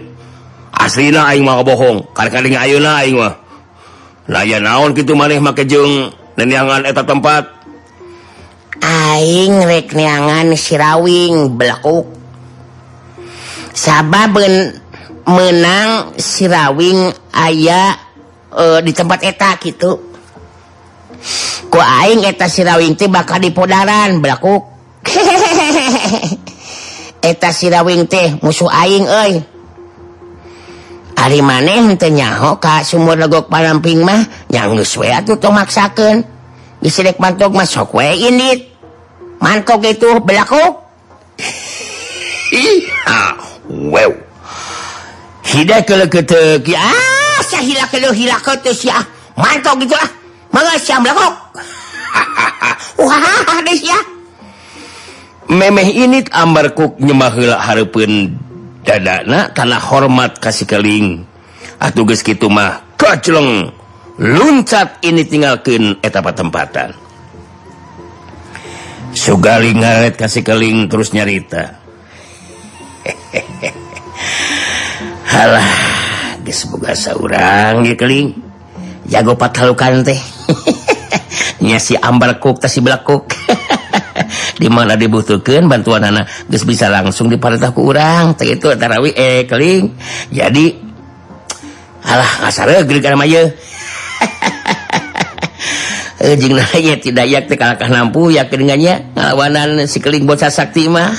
Asli 0.74 1.10
Aing 1.10 1.41
mah 1.46 1.62
bohong. 1.65 2.13
Karena 2.13 2.65
Ayo 2.65 2.77
layan 4.24 4.63
naon 4.63 4.96
gitu 4.96 5.20
maneh 5.20 5.41
makejung 5.43 6.13
dan 6.39 6.48
yangan 6.48 6.88
eta 6.88 7.03
tempat? 7.03 7.43
Aing 8.84 9.63
rek 9.67 9.91
rekneangan 9.91 10.55
sirawing 10.55 11.60
belakuk. 11.60 12.08
Sabab 13.74 14.38
menang 15.27 16.13
sirawing 16.20 17.12
ayah 17.34 17.96
eh, 18.53 18.79
e, 18.79 18.86
di 18.86 18.91
tempat 18.91 19.20
eta 19.24 19.55
gitu 19.60 20.13
ku 21.74 21.82
aing 21.82 22.22
eta 22.22 22.46
sirawing 22.46 22.94
teh 22.94 23.10
bakal 23.10 23.42
dipodaran 23.42 24.22
berlaku 24.22 24.62
eta 27.34 27.50
sirawing 27.50 28.06
teh 28.06 28.38
musuh 28.46 28.70
aing 28.70 29.10
euy 29.10 29.34
Ari 31.13 31.39
maneh 31.39 31.96
tenyaho 31.96 32.60
ka 32.60 32.84
sumur 32.84 33.15
legok 33.15 33.48
palamping 33.48 34.03
mah 34.03 34.22
yang 34.51 34.75
geus 34.75 35.00
we 35.00 35.08
atuh 35.08 35.39
tong 35.39 35.56
maksakeun 35.56 36.20
disilek 36.84 37.15
mantok 37.15 37.56
mah 37.56 37.63
sok 37.63 37.96
we 37.96 38.12
indit 38.27 38.68
mantok 39.39 39.88
itu 39.88 40.20
belaku. 40.20 40.60
Ih, 42.51 42.86
ah 43.08 43.39
wow 43.72 44.12
hidak 45.48 45.88
kalau 45.88 46.12
ketek 46.12 46.68
ah 46.75 47.39
sahila 47.39 47.88
kalau 47.88 48.12
hilak 48.12 48.44
ketek 48.44 48.75
sia. 48.75 49.00
mantok 49.39 49.80
gitu 49.80 49.96
ah. 49.96 50.23
memeh 55.50 55.89
ini 55.94 56.22
ambarkuk 56.29 57.01
nyemahla 57.01 57.57
Harpun 57.57 58.37
dadana 58.85 59.50
karena 59.51 59.77
hormat 59.81 60.37
kasih 60.37 60.70
keling. 60.70 61.25
Atau 61.81 62.07
guys 62.07 62.24
gitu 62.24 62.48
mah 62.48 62.79
koclong 62.96 63.74
luncat 64.22 65.03
ini 65.03 65.25
tinggalkan 65.25 65.98
etapa 66.05 66.31
tempatan. 66.31 66.94
Sugali 69.13 69.74
ngaret 69.74 70.18
kasih 70.18 70.46
keling 70.46 70.85
terus 70.85 71.13
nyarita. 71.13 71.81
Halah 75.33 75.70
guys 76.46 76.61
boga 76.70 76.94
seorang 76.94 77.89
ya 77.89 77.98
keling. 77.98 78.52
jago 79.07 79.35
patalukan 79.35 80.03
teh. 80.03 80.20
Nya 81.66 81.79
si 81.79 81.96
ambar 81.96 82.44
kuk 82.44 82.59
tas 82.59 82.75
si 82.75 82.83
belakuk 82.83 83.31
di 84.61 84.68
mana 84.68 85.00
dibutuhkan 85.00 85.66
bantuan 85.66 86.03
anak 86.03 86.29
terus 86.46 86.68
bisa 86.68 86.92
langsung 86.92 87.31
diparintah 87.31 87.72
ku 87.72 87.87
urang. 87.87 88.35
Teh 88.35 88.59
itu 88.59 88.68
tarawi 88.75 89.16
eh 89.16 89.48
keling 89.48 89.96
jadi 90.27 90.66
alah 92.03 92.31
ngasare 92.46 92.83
geulik 92.83 93.03
kana 93.03 93.16
mah 93.16 93.27
Jeung 96.24 96.55
eh, 96.55 96.59
nanya 96.59 96.96
tidak 97.00 97.25
yak 97.31 97.44
teh 97.48 97.55
kalahkan 97.55 97.92
nampu 97.92 98.31
ya 98.31 98.44
dengannya 98.48 99.16
ngalawanan 99.16 99.87
si 99.87 100.03
keling 100.03 100.27
bocah 100.27 100.51
sakti 100.51 100.87
mah. 100.92 101.11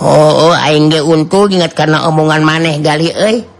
oh, 0.00 0.50
oh 0.50 0.54
aing 0.56 0.88
ge 0.92 1.00
untung 1.04 1.52
ingat 1.52 1.76
karena 1.76 2.08
omongan 2.08 2.42
maneh 2.44 2.80
gali 2.80 3.12
euy. 3.12 3.51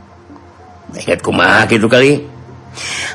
kuma 1.25 1.65
gitu 1.69 1.89
kali. 1.89 2.23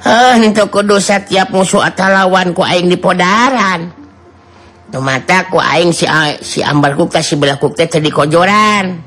Ah, 0.06 0.38
toko 0.54 0.86
dosa 0.86 1.20
tiap 1.26 1.50
musuh 1.50 1.82
atau 1.82 2.08
lawan 2.10 2.54
ku 2.54 2.62
aing 2.62 2.90
di 2.90 2.98
podaran. 2.98 3.90
Mata 4.98 5.46
ku 5.52 5.62
aing 5.62 5.94
si, 5.94 6.08
si 6.42 6.64
ambar 6.64 6.98
ku 6.98 7.06
kasih 7.06 7.38
belakuk 7.38 7.76
teh 7.78 7.90
di 7.90 8.10
kojoran. 8.10 8.98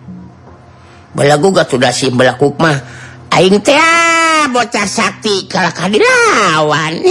Belagu 1.11 1.50
gak 1.50 1.66
sudah 1.66 1.90
si 1.90 2.11
belakuk 2.14 2.54
mah 2.62 2.78
aing 3.35 3.59
teh 3.62 3.74
ah, 3.74 4.46
bocah 4.50 4.87
sakti 4.87 5.46
kalah 5.50 5.74
kadilawan 5.74 7.02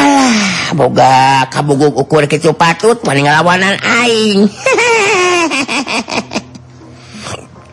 Alah, 0.00 0.72
boga 0.72 1.44
kabuguk 1.52 1.92
ukur 1.92 2.24
kitu 2.24 2.56
patut 2.56 3.04
paling 3.04 3.28
lawanan 3.28 3.76
aing. 3.80 4.48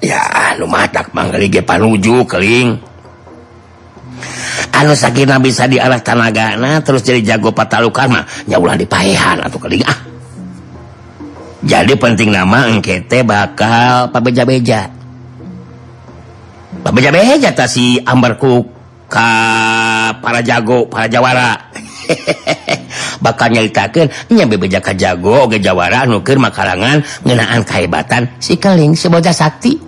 ya 0.08 0.56
lumah 0.56 0.88
tak 0.88 1.12
mangge 1.12 1.60
panuju 1.60 2.24
keling 2.24 2.80
anu 4.72 4.93
sakina 4.96 5.36
bisa 5.41 5.67
di 5.67 5.76
arah 5.82 6.00
tanaga 6.00 6.56
nah 6.56 6.80
terus 6.80 7.04
jadi 7.04 7.36
jago 7.36 7.52
patalukan 7.52 8.08
mah 8.08 8.24
ya 8.48 8.56
ulah 8.56 8.80
dipaehan 8.80 9.43
atau 9.43 9.60
keling 9.60 9.84
ah. 9.84 10.08
Jadi 11.67 12.00
penting 12.00 12.32
nama 12.32 12.70
engkete 12.70 13.28
bakal 13.28 14.08
pabeja-beja. 14.13 14.88
Pabeja-beja 16.80 17.52
ta 17.52 17.67
si 17.67 18.00
ambarku 18.06 18.63
ka 19.12 19.28
para 20.24 20.39
jago 20.46 20.88
para 20.88 21.12
jawara. 21.12 21.58
hehehe 22.08 22.87
bakal 23.20 23.52
nyaritakan 23.52 24.10
nya 24.32 24.46
bebeja 24.46 24.82
ka 24.82 24.94
jago 24.94 25.44
oge 25.48 25.60
Jawara 25.62 26.02
anu 26.06 26.22
keur 26.22 26.40
makalangan 26.40 27.04
ngeunaan 27.26 27.64
kahebatan 27.66 28.28
si 28.38 28.58
keling 28.58 28.96
si 28.96 29.10
bocah 29.10 29.34
sakti. 29.34 29.78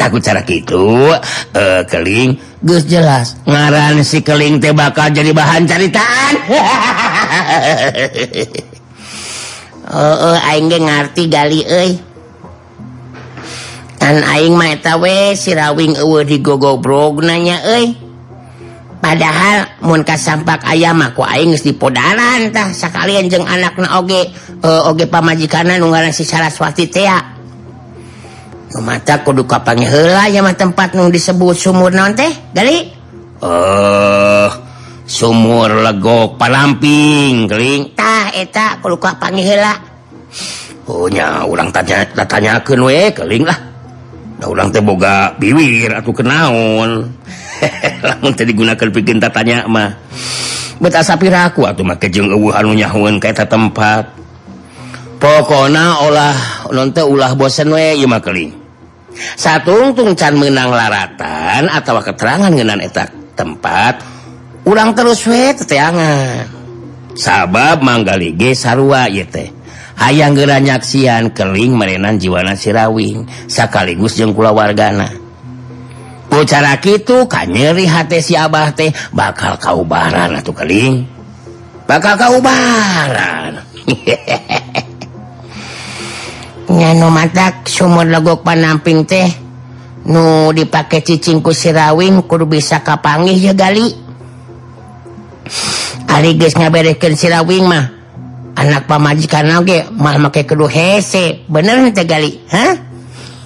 Takut 0.00 0.22
cara 0.22 0.44
gitu 0.46 1.10
uh, 1.10 1.18
eh, 1.56 1.82
keling. 1.88 2.38
Gus 2.62 2.86
jelas 2.86 3.34
ngaran 3.48 4.04
si 4.06 4.22
keling 4.22 4.62
teh 4.62 4.70
bakal 4.70 5.10
jadi 5.10 5.34
bahan 5.34 5.66
caritaan. 5.66 6.34
Oh, 9.86 10.02
oh, 10.02 10.36
aing 10.50 10.66
ge 10.66 10.82
ngarti 10.82 11.30
gali 11.30 11.62
euy. 11.62 11.94
Kan 14.02 14.18
aing 14.26 14.58
mah 14.58 14.74
eta 14.74 14.98
we 14.98 15.38
si 15.38 15.54
rawing 15.54 15.94
eueuh 15.94 16.26
digogobrog 16.26 17.22
nanya 17.22 17.62
euy. 17.62 17.94
padahal 18.98 19.80
mukah 19.84 20.18
sampak 20.18 20.64
ayamku 20.66 21.22
dipodarantah 21.62 22.72
sekalian 22.72 23.30
jeng 23.30 23.46
anak 23.46 23.78
oge 23.96 24.32
uh, 24.64 24.88
oge 24.90 25.06
pamajikanan 25.06 25.80
nunggalan 25.80 26.12
si 26.12 26.24
saraswati 26.26 26.86
tea. 26.88 27.18
Mata 28.76 29.24
kudu 29.24 29.48
kapannya 29.48 29.88
hela 29.88 30.28
ya 30.28 30.44
mah 30.44 30.52
tempat 30.52 30.92
nung 30.92 31.08
disebut 31.08 31.56
sumur 31.56 31.96
non 31.96 32.12
teh 32.12 32.28
gali? 32.52 32.92
Eh 33.40 33.46
uh, 33.46 34.52
sumur 35.08 35.80
legok 35.80 36.36
palamping 36.36 37.48
keling 37.48 37.96
tah 37.96 38.28
eta 38.36 38.76
kudu 38.84 39.00
kapannya 39.00 39.40
hela 39.40 39.72
oh 40.86 41.08
nya 41.10 41.46
ulang 41.46 41.72
tanya 41.72 42.04
tanya 42.26 42.62
we 42.62 43.10
keling 43.16 43.44
lah. 43.46 43.58
Da 44.36 44.52
ulang 44.52 44.68
teh 44.68 44.84
boga 44.84 45.32
biwir 45.40 45.96
atuh 45.96 46.12
kenaon. 46.12 47.08
digunakan 48.50 48.88
bikin 48.92 49.18
tatanya 49.18 49.64
mah 49.66 49.96
bet 50.76 50.92
asapi 50.92 51.32
aku 51.32 51.64
atau 51.64 51.82
make 51.82 52.08
tatanyamah 52.08 52.36
sapiraku 52.36 52.52
ataunyahun 52.52 53.14
kata 53.16 53.44
tempat. 53.48 54.04
Pokona 55.16 56.04
olah 56.04 56.36
nonte 56.68 57.00
ulah 57.00 57.32
bosen 57.32 57.72
weling 57.72 58.66
satu 59.36 59.96
tung 59.96 60.12
can 60.12 60.36
menang 60.36 60.68
laratan 60.72 61.72
atau 61.72 61.98
keterangan 62.04 62.52
ngenan 62.52 62.84
etak 62.84 63.08
tempat 63.32 64.04
ulang 64.68 64.92
terus 64.92 65.24
we 65.24 65.56
teteangan 65.56 66.44
sabab 67.16 67.80
manggalige 67.80 68.52
sarwa 68.52 69.08
yete 69.08 69.52
hayang 69.96 70.36
geranyaksian 70.36 71.32
keling 71.32 71.72
merenan 71.72 72.20
jiwana 72.20 72.52
sirawing 72.52 73.24
sekaligus 73.48 74.20
jengkula 74.20 74.52
wargana 74.52 75.08
ku 76.36 76.44
cara 76.44 76.76
gitu 76.84 77.24
kan 77.24 77.48
nyeri 77.48 77.88
hati 77.88 78.20
si 78.20 78.36
Abah 78.36 78.68
teh 78.76 78.92
bakal 79.08 79.56
kaubaran 79.56 80.36
atau 80.36 80.52
keling 80.52 81.08
bakal 81.88 82.12
kaubaran. 82.20 83.56
Nyano 86.76 87.08
matak 87.08 87.64
sumur 87.64 88.04
legok 88.04 88.44
panamping 88.44 89.08
teh 89.08 89.24
nu 90.12 90.52
dipakai 90.52 91.00
cicingku 91.00 91.56
sirawing 91.56 92.28
kudu 92.28 92.44
bisa 92.44 92.84
kapangih 92.84 93.40
ya 93.40 93.56
gali. 93.56 93.96
Ari 96.04 96.36
geus 96.36 96.52
ngaberekeun 96.52 97.16
sirawing 97.16 97.64
mah 97.64 97.96
anak 98.60 98.84
pamajikan 98.84 99.56
oge 99.56 99.88
mah 99.88 100.20
make 100.20 100.44
kudu 100.44 100.68
hese. 100.68 101.48
Bener 101.48 101.80
teh 101.96 102.04
gali 102.04 102.44
hah? 102.52 102.85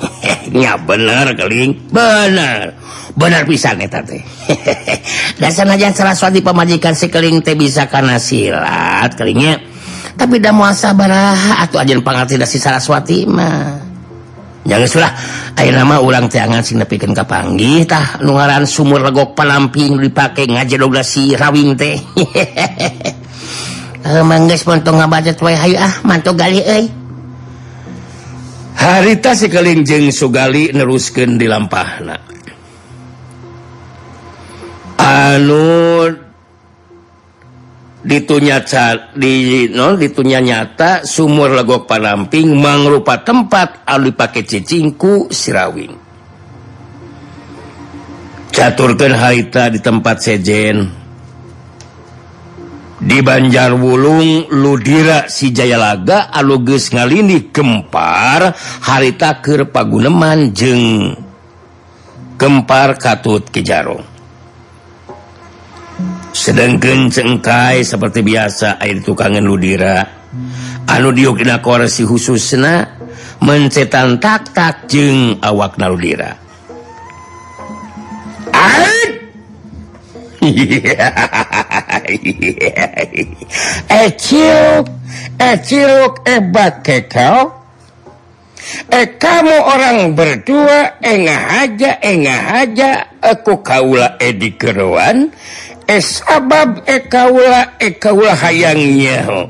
ya 0.65 0.77
bener 0.81 1.37
keling. 1.37 1.77
Bener. 1.93 2.75
Bener 3.17 3.43
pisan 3.45 3.81
dasar 5.43 5.67
aja 5.67 5.91
Saraswati 5.91 6.41
pemajikan 6.41 6.95
si 6.95 7.11
keling 7.11 7.43
teh 7.43 7.59
bisa 7.59 7.91
karena 7.91 8.23
silat 8.23 9.19
kelingnya 9.19 9.59
tapi 10.21 10.37
udah 10.37 10.53
muasa 10.53 10.93
baraha 10.93 11.65
atau 11.65 11.81
aja 11.81 11.97
pangerti 11.97 12.37
dasi 12.37 12.61
Saraswati 12.61 13.25
mah. 13.25 13.89
Jangan 14.69 14.89
sudah 14.93 15.13
ayo 15.57 15.73
nama 15.73 15.97
ulang 16.05 16.29
teangan 16.29 16.61
sing 16.61 16.77
nepikan 16.77 17.17
kapanggi 17.17 17.89
tah. 17.89 18.21
Nungaran 18.21 18.69
sumur 18.69 19.01
legok 19.01 19.33
palamping 19.33 19.97
dipakai 19.97 20.45
ngaji 20.53 20.77
doga 20.77 21.01
si 21.01 21.33
rawing 21.33 21.73
teh. 21.75 21.97
Eh, 24.01 24.25
Mangges 24.25 24.65
pontong 24.65 24.97
ngabajet 24.97 25.37
wae 25.45 25.53
hayu 25.53 25.77
ah 25.77 25.93
mantu 26.09 26.33
gali 26.33 26.65
euy. 26.65 26.89
harita 28.81 29.37
sikeling 29.37 29.85
jeng 29.85 30.09
Sugali 30.09 30.73
nerusken 30.73 31.37
di 31.37 31.45
lampahna 31.45 32.17
anu 34.97 36.09
ditunya 38.01 38.65
di, 39.13 39.69
no, 39.69 39.97
ditunya 39.97 40.41
nyata 40.41 41.05
sumur 41.05 41.53
legok 41.53 41.85
panamping 41.85 42.57
mangrupa 42.57 43.21
tempat 43.21 43.85
alu 43.85 44.17
pakai 44.17 44.45
cicingku 44.45 45.29
sirawing. 45.29 45.95
Caturkan 48.51 49.15
harita 49.15 49.71
di 49.71 49.79
tempat 49.79 50.17
sejen. 50.21 51.00
di 53.01 53.25
Banjar 53.25 53.73
Wulung 53.73 54.53
Ludira 54.53 55.27
si 55.33 55.51
Jayalaga 55.51 56.29
aluges 56.29 56.93
ngalini 56.93 57.49
Kempar 57.49 58.53
harita 58.85 59.41
Kerpaguneman 59.41 60.53
jeng 60.53 61.17
Kempar 62.37 63.01
Katut 63.01 63.49
Kejaro 63.49 64.05
sedangkan 66.31 67.11
cengkai 67.11 67.83
seperti 67.83 68.23
biasa 68.23 68.79
air 68.79 69.03
tukangan 69.03 69.43
Ludira. 69.43 69.99
Anu 70.87 71.11
diokina 71.11 71.59
koresi 71.59 72.07
khususna 72.07 72.87
mencetan 73.41 74.21
tak 74.21 74.53
tak 74.55 74.87
jeng 74.87 75.41
awak 75.43 75.75
Ludira 75.81 76.39
hahaha 80.41 81.65
hebat 86.27 86.75
kekal 86.87 87.61
eh 88.93 89.07
kamu 89.19 89.57
orang 89.57 89.99
berdua 90.15 91.01
enggak 91.03 91.45
aja 91.67 91.91
enggak 92.05 92.45
aja 92.67 92.91
aku 93.25 93.65
kaula 93.65 94.15
Edi 94.21 94.55
keruan 94.55 95.33
eh 95.89 96.03
sabab 96.03 96.85
eh 96.87 97.03
kaula 97.09 97.81
eh 97.83 97.97
kaula 97.99 98.37
hayangnya 98.37 99.49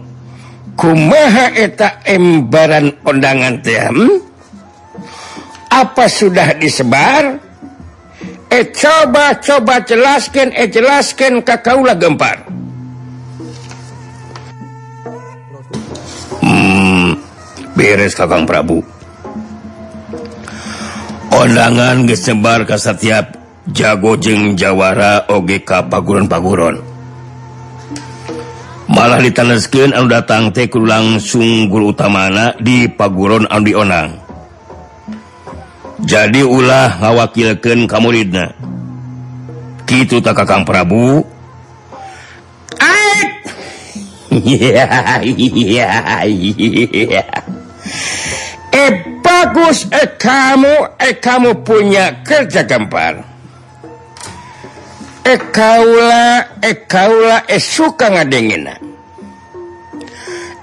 kumaha 0.79 1.53
eta 1.53 2.01
embaran 2.09 2.97
undangan 3.05 3.61
teh 3.61 3.77
apa 5.71 6.11
sudah 6.11 6.59
disebar? 6.59 7.50
eh 8.51 8.67
coba-coba 8.75 9.81
jelaskan 9.87 10.51
eh 10.53 10.67
jelaskan 10.67 11.41
Kakaulah 11.41 11.95
gempar. 11.95 12.43
Hmm, 16.43 17.15
beres 17.79 18.13
Kakang 18.19 18.45
Prabu. 18.45 18.83
Undangan 21.31 22.05
gesebar 22.05 22.69
ke 22.69 22.77
setiap 22.77 23.39
jago 23.73 24.19
jeng 24.21 24.59
Jawara 24.61 25.25
OGK 25.31 25.89
Paguron-paguron. 25.89 26.77
Malah 28.91 29.23
ditanaskan 29.25 29.97
anu 29.97 30.11
datang 30.11 30.53
teh 30.53 30.69
langsung 30.69 31.71
guru 31.73 31.95
utamana 31.97 32.53
di 32.61 32.91
Paguron 32.91 33.49
anu 33.49 33.65
dionang. 33.65 34.20
jadi 36.05 36.45
ulah 36.45 37.01
ngawakilkan 37.01 37.89
kamu 37.89 38.09
Ridna 38.15 38.47
gitu 39.91 40.23
tak 40.23 40.39
Kakang 40.39 40.63
Prabu. 40.63 41.27
Eh 48.71 48.93
bagus 49.19 49.91
eh 49.91 50.15
kamu 50.15 50.95
eh 50.95 51.19
kamu 51.19 51.67
punya 51.67 52.23
kerja 52.23 52.63
gempar 52.63 53.19
eh 55.27 55.41
kaula 55.51 56.47
eh 56.63 56.87
kaula 56.87 57.43
eh 57.51 57.59
suka 57.59 58.15
ngadengina. 58.15 58.79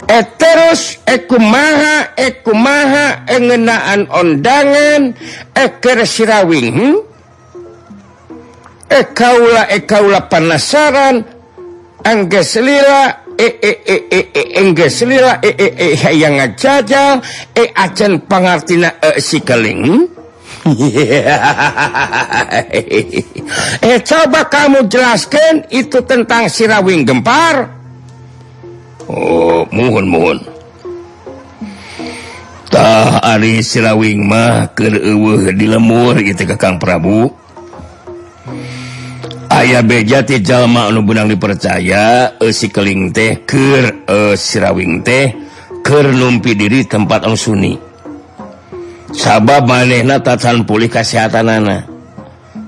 Et 0.07 0.23
terus 0.39 1.03
ekumaha 1.03 2.15
ekumaha 2.15 3.27
engenaan 3.27 4.07
ondangan 4.07 5.11
eker 5.51 6.07
sirawing 6.07 6.71
hmm? 6.71 7.03
ekaula 8.87 9.67
ekaula 9.67 10.31
panasaran 10.31 11.27
angges 12.07 12.55
lila 12.55 13.27
e 13.35 13.59
e 13.59 13.71
e 13.83 13.95
e 14.07 14.19
e 14.31 14.43
angges 14.63 15.03
lila 15.03 15.43
e 15.43 15.51
e 15.51 15.75
e 15.75 15.87
hayang 15.99 16.39
ngajajal 16.39 17.19
e 17.51 17.67
acan 17.75 18.23
pangartina 18.23 18.95
e 19.03 19.19
sikeling 19.19 19.91
hmm? 19.91 20.07
eh 23.91 23.99
coba 24.07 24.47
kamu 24.47 24.87
jelaskan 24.87 25.67
itu 25.67 25.99
tentang 26.07 26.47
sirawing 26.47 27.03
gempar 27.03 27.76
Oh 29.07 29.63
mohon 29.71 30.05
mohhontah 30.11 30.43
Ari 33.23 33.63
Sirawing 33.63 34.27
mah 34.27 34.71
ke 34.75 34.91
di 35.55 35.65
lemur 35.67 36.19
gitu 36.19 36.43
kekang 36.43 36.75
Prabu. 36.75 37.31
Ayaah 39.47 39.81
bejati 39.81 40.43
Jalma 40.43 40.91
anu 40.91 41.01
benang 41.01 41.31
dipercaya 41.31 42.35
e, 42.37 42.51
si 42.53 42.69
keling 42.69 43.09
teh 43.15 43.41
ke 43.41 44.05
eh, 44.05 44.35
Sirawing 44.37 45.01
teh 45.01 45.33
ke 45.81 45.97
numpi 46.13 46.53
diri 46.53 46.83
tempat 46.85 47.23
Om 47.25 47.33
Sunni 47.33 47.87
sabab 49.15 49.65
manehna 49.65 50.19
tatan 50.19 50.67
pulih 50.67 50.91
kesehatan 50.91 51.47
anak 51.47 51.96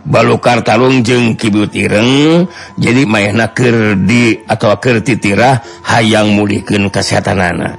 balukar 0.10 0.66
talung 0.66 1.06
jeng 1.06 1.38
Kibu 1.38 1.70
Tireng 1.70 2.50
jadi 2.76 3.06
mainna 3.06 3.54
Kerdi 3.54 4.42
atau 4.50 4.74
kerti 4.82 5.22
tirah 5.22 5.62
hayang 5.86 6.34
mulikin 6.34 6.90
kesehatan 6.90 7.38
anak 7.38 7.78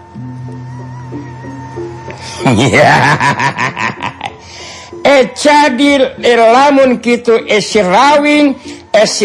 lamun 6.55 7.03
rawing 7.03 8.55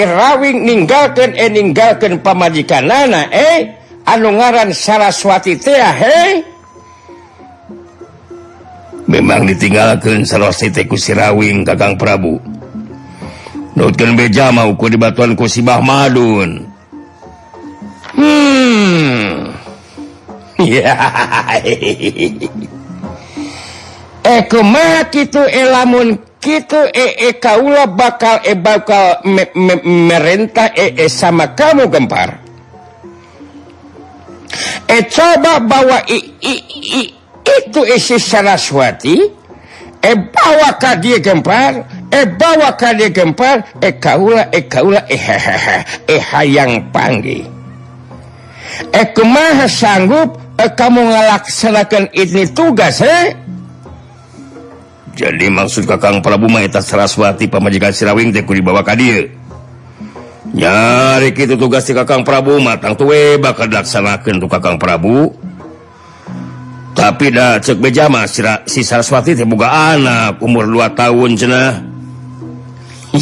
rawing 0.05 0.57
meninggalkan 0.65 1.29
meninggalkan 1.37 2.17
eh, 2.17 2.21
pemajikan 2.21 2.89
nana 2.89 3.29
eh? 3.29 3.85
Anu 4.05 4.37
ngaran 4.37 4.69
Saraswati 4.69 5.57
teh 5.57 5.81
ah, 5.81 5.97
he 5.97 6.45
memang 9.09 9.49
ditinggalkan 9.49 10.21
Saraswati 10.21 10.85
ku 10.85 10.93
Sirawing 10.93 11.65
Kakang 11.65 11.97
Prabu. 11.97 12.37
Nutkan 13.75 14.15
beja 14.15 14.55
mauku 14.55 14.87
di 14.87 14.95
batuan 14.95 15.35
ku 15.35 15.51
si 15.51 15.59
Bah 15.59 15.83
Madun. 15.83 16.63
Hmm. 18.15 19.51
Ya. 20.63 20.95
Eh, 21.67 22.31
Eko 24.23 24.63
kitu 25.11 25.43
elamun 25.43 26.15
kitu 26.39 26.79
ee 26.95 27.35
kaula 27.43 27.91
bakal 27.91 28.39
e 28.39 28.55
bakal 28.55 29.19
me, 29.27 29.51
me, 29.51 29.75
merentah 29.83 30.71
ee 30.73 31.11
sama 31.11 31.51
kamu 31.51 31.91
gempar. 31.91 32.39
Eh 34.87 35.03
coba 35.11 35.59
bawa 35.59 36.07
i, 36.07 36.17
i, 36.39 36.53
i, 36.95 37.01
itu 37.45 37.81
isi 37.85 38.15
Saraswati 38.15 39.17
eh 39.99 40.15
bawa 40.15 40.79
ka 40.79 40.95
dia 40.97 41.19
gempar 41.19 41.83
eh 42.15 42.23
bawa 42.23 42.79
KD 42.79 43.11
gempar 43.11 43.75
eh 43.83 43.99
kaula 43.99 44.47
eh 44.55 44.63
kaula 44.71 45.03
eh 45.11 45.19
hahaha 45.19 45.77
eh 46.07 46.21
hayang 46.23 46.87
panggil. 46.95 47.43
Eh 48.95 49.07
kumaha 49.11 49.67
sanggup 49.67 50.39
eh 50.55 50.71
kamu 50.71 51.11
ngalaksanakan 51.11 52.15
ini 52.15 52.47
tugas 52.55 53.03
eh 53.03 53.35
jadi 55.15 55.47
maksud 55.47 55.87
kakang 55.87 56.19
Prabu 56.19 56.51
Maeta 56.51 56.83
Saraswati 56.83 57.47
pemajikan 57.47 57.95
Sirawing 57.95 58.35
teh 58.35 58.43
dibawa 58.43 58.83
ka 58.83 58.99
dieu. 58.99 59.31
Nyari 60.51 61.31
kitu 61.31 61.55
tugas 61.55 61.87
si 61.87 61.95
kakang 61.95 62.27
Prabu 62.27 62.59
matang 62.59 62.99
tuwe 62.99 63.39
bakal 63.39 63.71
dilaksanakan 63.71 64.43
tu 64.43 64.47
kakang 64.51 64.75
Prabu. 64.75 65.31
Tapi 66.95 67.31
dah 67.31 67.63
cek 67.63 67.79
beja 67.79 68.11
mas 68.11 68.35
si 68.67 68.83
Saraswati 68.83 69.39
teh 69.39 69.47
boga 69.47 69.95
anak 69.95 70.43
umur 70.43 70.67
2 70.67 70.99
tahun 70.99 71.31
cenah. 71.39 71.94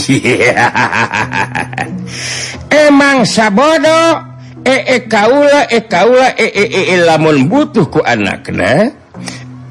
emang 2.87 3.25
sabodo? 3.25 4.31
E 4.63 4.79
-e 4.79 4.97
kaula 5.11 5.67
e 5.67 5.83
kaula 5.91 6.39
e 6.39 6.47
e 6.47 6.95
e 6.95 6.97
lamun 7.03 7.51
butuhku 7.51 7.99
anak 7.99 8.47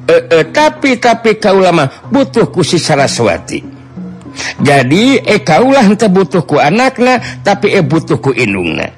e, 0.07 0.43
tapi 0.53 1.01
tapi 1.01 1.41
kau 1.41 1.59
lama 1.59 1.89
butuhku 2.11 2.61
si 2.61 2.77
Saraswati. 2.77 3.73
Jadi 4.61 5.21
e 5.21 5.45
kaulah 5.45 5.85
ente 5.85 6.09
butuhku 6.09 6.57
anaknya 6.57 7.21
tapi 7.45 7.69
e 7.69 7.85
butuhku 7.85 8.33
inungna 8.33 8.89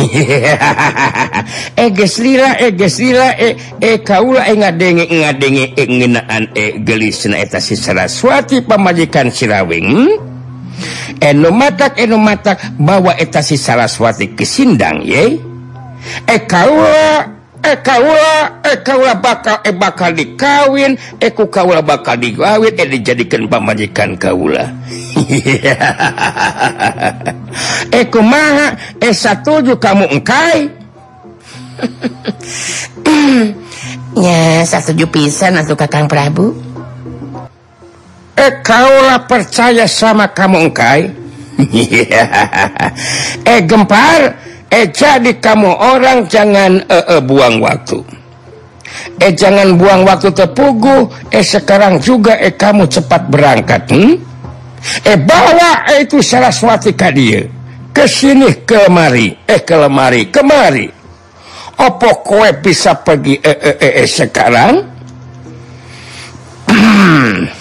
e 1.84 1.86
geslila 1.92 2.56
e 2.56 2.72
geslila 2.72 3.36
e 3.36 3.60
e 3.76 4.00
kaula 4.00 4.48
e 4.48 4.56
ngadenge 4.56 5.04
ngadenge 5.04 5.64
e 5.76 5.84
ngenaan 5.84 6.44
e 6.56 6.80
gelisna 6.80 7.36
eta 7.36 7.60
si 7.60 7.76
Saraswati 7.76 8.64
pamajikan 8.64 9.28
sirawing. 9.28 10.29
Enomatak 11.20 12.00
enomatak 12.00 12.80
bawa 12.80 13.12
etasi 13.20 13.60
Saraswati 13.60 14.32
kesindang 14.32 15.04
ye 15.04 15.36
Ekaula 16.24 17.28
Ekaula 17.60 18.64
Ekaula 18.64 19.20
bakal 19.20 19.60
e 19.60 19.68
bakal 19.76 20.16
dikawin 20.16 20.96
Eku 21.20 21.52
kaula 21.52 21.84
bakal 21.84 22.16
digawin 22.16 22.72
E 22.72 22.88
dijadikan 22.88 23.44
pamajikan 23.52 24.16
kaula. 24.16 24.72
Eku 28.00 28.20
maha 28.24 28.80
eh, 29.04 29.12
Esa 29.12 29.36
tujuh 29.44 29.76
kamu 29.76 30.08
engkai. 30.08 30.72
Ya 34.18 34.66
satu 34.66 34.90
pisan 35.06 35.54
atau 35.54 35.78
kakang 35.78 36.10
Prabu. 36.10 36.50
eh 38.40 38.52
kaulah 38.64 39.28
percaya 39.28 39.84
sama 39.84 40.32
kamu 40.32 40.72
engkai? 40.72 41.02
Eh 43.52 43.60
gempar. 43.68 44.32
Eh 44.72 44.88
jadi 44.88 45.36
kamu 45.36 45.68
orang 45.76 46.24
jangan 46.24 46.80
eh, 46.88 47.04
eh, 47.18 47.20
buang 47.20 47.60
waktu. 47.60 48.00
Eh 49.20 49.32
jangan 49.36 49.76
buang 49.76 50.08
waktu 50.08 50.32
tepugu 50.32 51.10
eh 51.28 51.44
sekarang 51.44 52.00
juga 52.00 52.40
eh 52.40 52.56
kamu 52.56 52.88
cepat 52.88 53.28
berangkat 53.28 53.82
hmm? 53.92 54.14
eh 55.04 55.18
bawa 55.20 55.86
eh, 55.94 56.08
itu 56.08 56.18
saraswati 56.24 56.96
kadir 56.96 57.46
ke 57.94 58.04
sini 58.08 58.64
kemari 58.66 59.30
eh 59.46 59.60
ke 59.62 59.74
lemari 59.78 60.32
kemari 60.32 60.88
opo 61.80 62.10
kowe 62.24 62.50
bisa 62.60 62.98
pergi 63.00 63.38
eh, 63.40 63.56
eh, 63.56 63.76
eh, 63.78 63.92
eh 64.04 64.08
sekarang? 64.08 64.74
Hmm. 66.70 67.59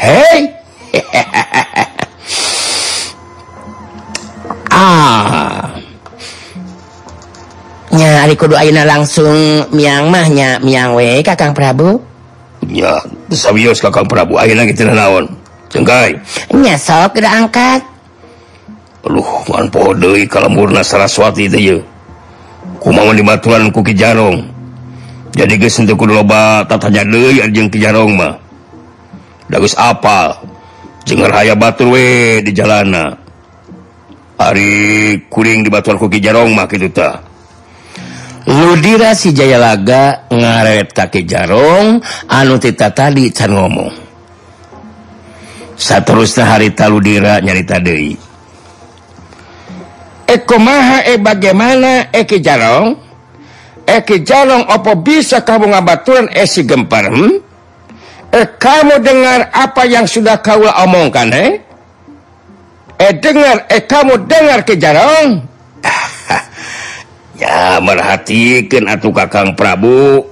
Hei 0.00 0.48
hari 8.00 8.32
ah. 8.32 8.40
kudu 8.40 8.56
Aina 8.56 8.88
langsung 8.88 9.68
miang 9.76 10.08
mahnya 10.08 10.56
miang 10.64 10.96
we 10.96 11.20
Kakang 11.20 11.52
Prabu? 11.52 12.00
Ya 12.64 12.96
sabios 13.28 13.84
Kakang 13.84 14.08
Prabu 14.08 14.40
Aina 14.40 14.64
gitu 14.64 14.88
naon? 14.88 15.36
Cengkai 15.68 16.16
nya 16.56 16.80
sok 16.80 17.20
udah 17.20 17.44
angkat. 17.44 17.84
Aduh 19.04 19.28
man 19.52 19.68
podeui 19.68 20.24
kalemburna 20.24 20.80
Saraswati 20.80 21.44
teh 21.52 21.60
ye 21.60 21.76
kumaha 22.80 23.12
dibaturan 23.12 23.68
ku 23.68 23.84
Ki 23.84 23.92
Jarong 23.92 24.48
jadi 25.36 25.60
geus 25.60 25.76
henteu 25.76 26.00
kudu 26.00 26.16
loba 26.16 26.64
tatanya 26.64 27.04
deui 27.04 27.36
jeung 27.52 27.68
Ki 27.68 27.84
Jarong 27.84 28.16
mah. 28.16 28.49
dagus 29.50 29.74
apal. 29.74 30.38
Jenger 31.02 31.34
aya 31.34 31.58
Batur 31.58 31.90
we 31.90 32.38
di 32.46 32.54
jalana. 32.54 33.18
Ari 34.38 35.26
kuring 35.26 35.66
di 35.66 35.68
Batur 35.68 35.98
kuki 35.98 36.22
Jarong 36.22 36.56
mak 36.56 36.72
itu 36.72 36.88
ta 36.88 37.20
Ludira 38.48 39.12
si 39.12 39.36
Jayalaga 39.36 40.32
ngaret 40.32 40.96
kaki 40.96 41.28
Jarong 41.28 42.00
anu 42.30 42.56
tita 42.56 42.88
tadi 42.88 43.28
can 43.34 43.52
ngomong. 43.52 43.92
Saterusna 45.76 46.48
harita 46.48 46.88
Ludira 46.88 47.40
nyarita 47.44 47.76
deui. 47.82 48.16
Eh, 50.30 50.38
Eko 50.38 50.56
maha 50.62 51.02
e 51.02 51.16
eh, 51.16 51.18
bagaimana 51.18 52.08
eh, 52.14 52.22
Eki 52.22 52.38
Jarong? 52.38 52.88
Eki 53.82 54.22
Jarong 54.22 54.70
opo 54.70 54.94
bisa 55.02 55.42
kamu 55.42 55.74
ngabaturan 55.74 56.30
esi 56.30 56.62
gempar 56.62 57.10
hmm? 57.10 57.49
eh 58.30 58.46
kamu 58.46 59.02
dengar 59.02 59.50
apa 59.50 59.82
yang 59.86 60.06
sudah 60.06 60.38
kau 60.38 60.62
omongkan 60.62 61.28
eh? 61.34 61.50
Eh 63.00 63.12
dengar 63.18 63.66
eh 63.66 63.82
kamu 63.82 64.30
dengar 64.30 64.62
ke 64.62 64.78
jarong 64.78 65.42
ya 67.42 67.80
merhatikan 67.80 68.86
atuh 68.86 69.12
kakang 69.14 69.56
Prabu. 69.56 70.28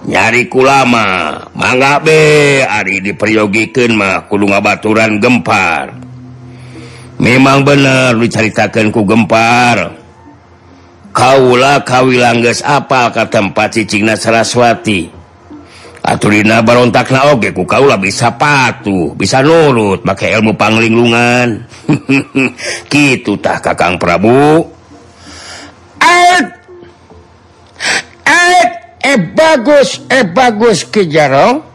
Nyariku 0.00 0.64
lama 0.64 1.36
mangga 1.52 2.00
be 2.00 2.64
ari 2.64 3.04
diperyogikan 3.04 3.92
mah 3.92 4.24
kudu 4.32 4.48
ngabaturan 4.48 5.20
gempar. 5.20 5.92
Memang 7.20 7.68
bener 7.68 8.16
diceritakan 8.16 8.88
ku 8.96 9.04
gempar. 9.04 9.92
Kaulah 11.12 11.84
kawilangges 11.84 12.64
apa 12.64 13.12
ke 13.12 13.28
tempat 13.28 13.76
cicingna 13.76 14.16
Saraswati. 14.16 15.19
Aturdina 16.00 16.64
barontak 16.64 17.12
na 17.12 17.28
oge 17.28 17.52
ku 17.52 17.68
kaula 17.68 18.00
bisa 18.00 18.32
patuh 18.32 19.12
bisa 19.12 19.44
nurut 19.44 20.00
pakai 20.00 20.32
ilmu 20.40 20.56
panglinglungan 20.56 21.68
gitu 22.92 23.36
tah 23.36 23.60
Kakang 23.60 24.00
Prabu. 24.00 24.64
Eh, 26.00 26.40
ad, 28.24 28.68
e 29.04 29.14
bagus 29.36 30.00
eh 30.08 30.24
bagus 30.24 30.88
kejaro 30.88 31.70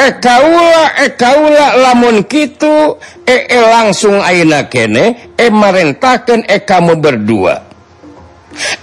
Eh 0.00 0.16
kaula 0.16 0.96
eh 1.02 1.12
kaula 1.18 1.76
lamun 1.76 2.24
kitu 2.24 2.96
eh, 3.26 3.44
eh 3.50 3.60
langsung 3.60 4.16
aina 4.22 4.64
kene 4.64 5.34
eh 5.36 5.50
merentahkan 5.52 6.46
eh 6.48 6.64
kamu 6.64 6.96
berdua. 6.96 7.58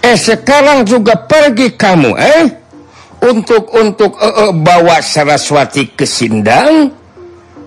Eh 0.03 0.13
sekarang 0.13 0.85
juga 0.85 1.15
pergi 1.15 1.73
kamu 1.73 2.11
eh. 2.19 2.66
untuk 3.27 3.67
untuk 3.75 4.15
uh, 4.15 4.47
uh, 4.47 4.51
bawa 4.55 5.03
Saraswati 5.03 5.91
ke 5.91 6.07
Sindang 6.07 6.87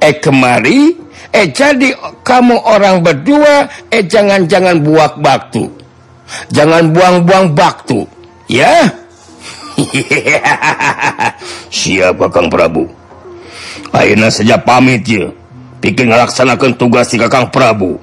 eh 0.01 0.17
kemari 0.17 0.97
eh 1.29 1.53
jadi 1.53 1.93
kamu 2.25 2.57
orang 2.65 3.05
berdua 3.05 3.69
eh 3.93 4.05
jangan-jangan 4.05 4.81
buak 4.81 5.21
baktu. 5.21 5.69
Jangan 6.55 6.95
buang-buang 6.95 7.59
baktu 7.59 8.07
ya? 8.47 8.87
Siapa 11.75 12.31
Kang 12.31 12.47
Prabu? 12.47 12.87
Aina 13.91 14.31
saja 14.31 14.55
pamit 14.55 15.03
ya 15.11 15.27
bikin 15.83 16.13
melaksanakan 16.13 16.77
tugas 16.77 17.11
di 17.11 17.19
Kakang 17.19 17.51
Prabu. 17.51 17.99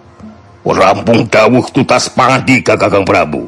Rampung 0.68 1.24
dawuh 1.32 1.64
tutas 1.72 2.12
pangdi 2.12 2.60
Kakang 2.60 3.08
Prabu. 3.08 3.48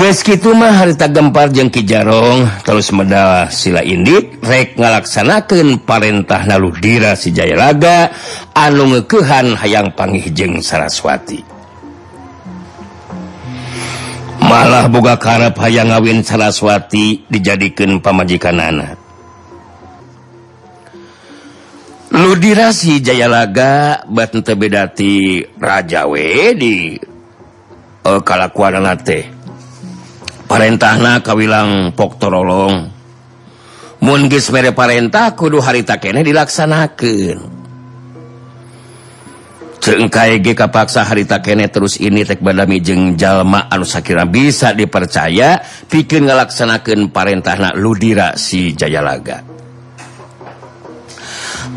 gitu 0.00 0.56
mah 0.56 0.72
harita 0.80 1.12
gempar 1.12 1.52
jeng 1.52 1.68
Kijarong. 1.68 2.64
Terus 2.64 2.88
medal 2.88 3.52
sila 3.52 3.84
Indik 3.84 4.40
rek 4.40 4.80
ngalaksanakan 4.80 5.84
Parentah 5.84 6.48
Naludira 6.48 7.12
si 7.12 7.36
Jayalaga 7.36 8.08
anu 8.56 8.96
ngekehan 8.96 9.60
hayang 9.60 9.92
panggih 9.92 10.32
jeng 10.32 10.64
Saraswati. 10.64 11.44
Malah 14.40 14.88
boga 14.88 15.20
karep 15.20 15.52
hayang 15.60 15.92
ngawin 15.92 16.24
Saraswati 16.24 17.28
dijadikan 17.28 18.00
pamajikan 18.00 18.56
anak 18.56 18.96
Ludira 22.08 22.72
si 22.72 23.04
Jayalaga 23.04 24.08
bat 24.08 24.32
tebedati 24.32 25.44
Raja 25.60 26.08
Wedi 26.08 27.10
Oh, 28.00 28.16
eh, 28.16 28.20
kalakuan 28.24 28.80
teh. 29.04 29.28
Parentahna 30.50 31.22
kawilang 31.22 31.94
Poktorolong 31.94 32.90
mungis 34.02 34.50
mere 34.50 34.74
Parentah 34.74 35.30
kudu 35.38 35.62
harita 35.62 36.02
kene 36.02 36.26
dilaksanakan 36.26 37.38
cengkai 39.78 40.42
G 40.42 40.58
paksa 40.58 41.06
harita 41.06 41.38
kene 41.38 41.70
terus 41.70 42.02
ini 42.02 42.26
tek 42.26 42.42
badami 42.42 42.82
jeng 42.82 43.14
jalma 43.14 43.70
anu 43.70 43.86
sakira 43.86 44.26
bisa 44.26 44.74
dipercaya 44.74 45.62
bikin 45.86 46.26
ngalaksanakan 46.26 47.14
Parentahna 47.14 47.70
Ludira 47.78 48.34
si 48.34 48.74
Jayalaga 48.74 49.46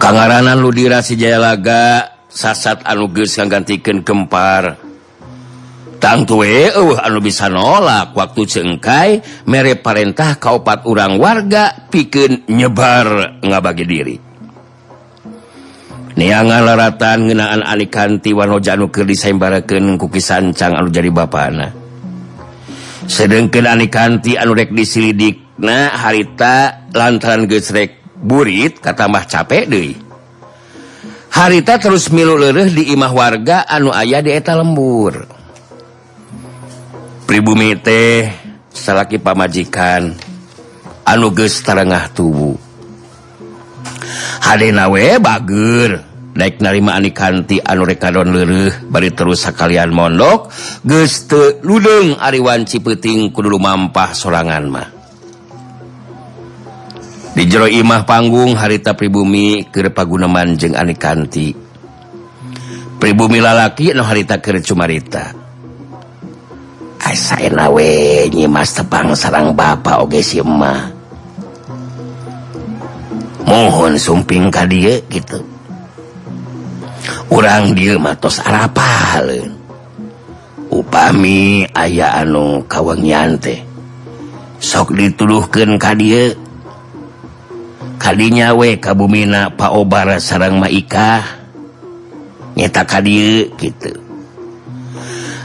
Kangaranan 0.01 0.57
Ludira 0.57 1.05
si 1.05 1.13
Jayalaga 1.13 2.09
sasat 2.25 2.81
anuges 2.89 3.37
yang 3.37 3.53
gantikan 3.53 4.01
gempar 4.01 4.82
utang 6.03 6.27
tuwe 6.27 6.67
uh, 6.67 6.99
anu 6.99 7.23
bisa 7.23 7.47
nolak. 7.47 8.11
Waktu 8.11 8.43
cengkai 8.43 9.09
mere 9.47 9.79
Parentah 9.79 10.35
kaupat 10.35 10.83
urang 10.83 11.15
warga 11.15 11.87
piken 11.87 12.43
nyebar 12.51 13.39
ngabagi 13.39 13.85
diri. 13.87 14.15
Niangan 16.19 16.61
laratan 16.67 17.31
ngenaan 17.31 17.63
alikanti 17.63 18.35
Wanojannu 18.35 18.91
ke 18.91 19.07
disembaraken 19.07 19.95
kukisan 19.95 20.51
Cang 20.51 20.75
anu 20.75 20.91
jadi 20.91 21.07
bana 21.09 21.71
sedangkan 23.03 23.65
Anikanti 23.67 24.37
anurek 24.37 24.71
disilidik 24.71 25.57
nah 25.59 25.89
harita 25.89 26.85
lantaran 26.93 27.49
gesrek 27.49 27.99
burit 28.15 28.77
katambah 28.77 29.25
capek 29.25 29.65
deh 29.65 29.91
harita 31.33 31.81
terus 31.81 32.13
milu 32.13 32.37
leh 32.37 32.69
di 32.69 32.93
imah 32.93 33.11
warga 33.11 33.65
anu 33.65 33.89
ayah 33.89 34.21
dieta 34.21 34.53
lembur. 34.53 35.32
pribumi 37.23 37.75
teh 37.79 38.29
salaki 38.71 39.19
pamajikan. 39.19 40.15
Anu 41.03 41.35
geus 41.35 41.59
tarengah 41.59 42.07
tubuh. 42.15 42.55
Hadena 44.39 44.87
we 44.87 45.19
bager. 45.19 46.13
Naik 46.33 46.65
narima 46.65 46.97
anikanti 46.97 47.61
anu 47.61 47.85
rekadon 47.85 48.33
leureuh 48.33 48.89
bari 48.89 49.13
terus 49.13 49.45
sakalian 49.45 49.93
mondok 49.93 50.49
geus 50.81 51.29
teu 51.29 51.61
ludeung 51.61 52.17
ari 52.17 52.41
wanci 52.41 52.81
peuting 52.81 53.29
kudu 53.29 53.53
mampah 53.61 54.17
sorangan 54.17 54.65
mah. 54.65 54.89
Di 57.37 57.45
jero 57.45 57.69
imah 57.69 58.09
panggung 58.09 58.57
harita 58.57 58.97
pribumi 58.97 59.69
keur 59.69 59.93
paguneman 59.93 60.57
jeung 60.57 60.73
anikanti 60.73 61.53
pribumi 62.97 63.37
lalaki 63.37 63.93
anu 63.93 64.01
harita 64.01 64.41
keur 64.41 64.57
cumarita. 64.57 65.42
we 67.73 68.29
nyimas 68.31 68.73
tepang 68.75 69.11
sarang 69.17 69.51
Bapak 69.55 70.03
oge 70.03 70.23
si 70.23 70.39
emak. 70.39 70.93
Mohon 73.43 73.99
sumping 73.99 74.47
ka 74.47 74.63
dia 74.63 75.03
gitu. 75.11 75.43
Orang 77.27 77.75
dia 77.75 77.99
matos 77.99 78.39
arapal 78.39 79.51
upami 80.73 81.67
aya 81.75 82.17
anu 82.23 82.65
kawangyante 82.65 83.61
sok 84.63 84.95
dituduhkan 84.95 85.75
ka 85.75 85.91
dia. 85.93 86.33
Kalinya 87.99 88.51
we 88.51 88.75
kabumina 88.79 89.47
paobara 89.51 90.19
sarang 90.19 90.59
maika 90.59 91.23
nyeta 92.55 92.83
ka 92.83 92.99
dia 92.99 93.47
gitu. 93.59 94.02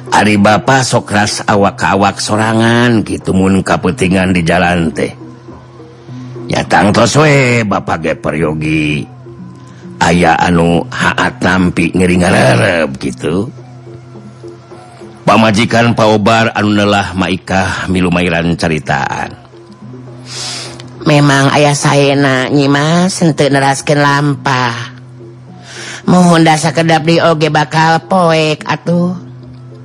Ari 0.08 0.40
Bapak 0.40 0.82
sokras 0.82 1.44
awak-awak 1.44 2.18
sorangan 2.18 3.04
gitu 3.04 3.36
mun 3.36 3.60
kapetingan 3.60 4.32
di 4.32 4.42
jalan 4.42 4.88
teh. 4.90 5.12
Yatangwe 6.48 7.62
Bapak 7.68 7.98
ge 8.02 8.14
peryogi. 8.16 9.04
Aya 9.98 10.38
anu 10.38 10.86
haat 10.88 11.42
nampi 11.44 11.92
tampi 11.92 11.98
ngiringarep 11.98 12.88
gitu. 13.02 13.50
Pamajikan 15.28 15.92
Paobar 15.92 16.56
anu 16.56 16.72
nelah 16.72 17.12
Maikah 17.12 17.84
milu 17.92 18.08
mairan 18.08 18.56
ceritaan. 18.56 19.36
Memang 21.04 21.52
ayah 21.52 21.76
saya 21.76 22.16
na 22.16 22.48
nyimas 22.48 23.20
untuk 23.20 23.52
neraskan 23.52 24.00
lampah. 24.00 24.76
Mohon 26.08 26.48
dasa 26.48 26.72
kedap 26.72 27.04
di 27.04 27.20
oge 27.20 27.52
bakal 27.52 28.08
poek 28.08 28.64
atuh. 28.64 29.27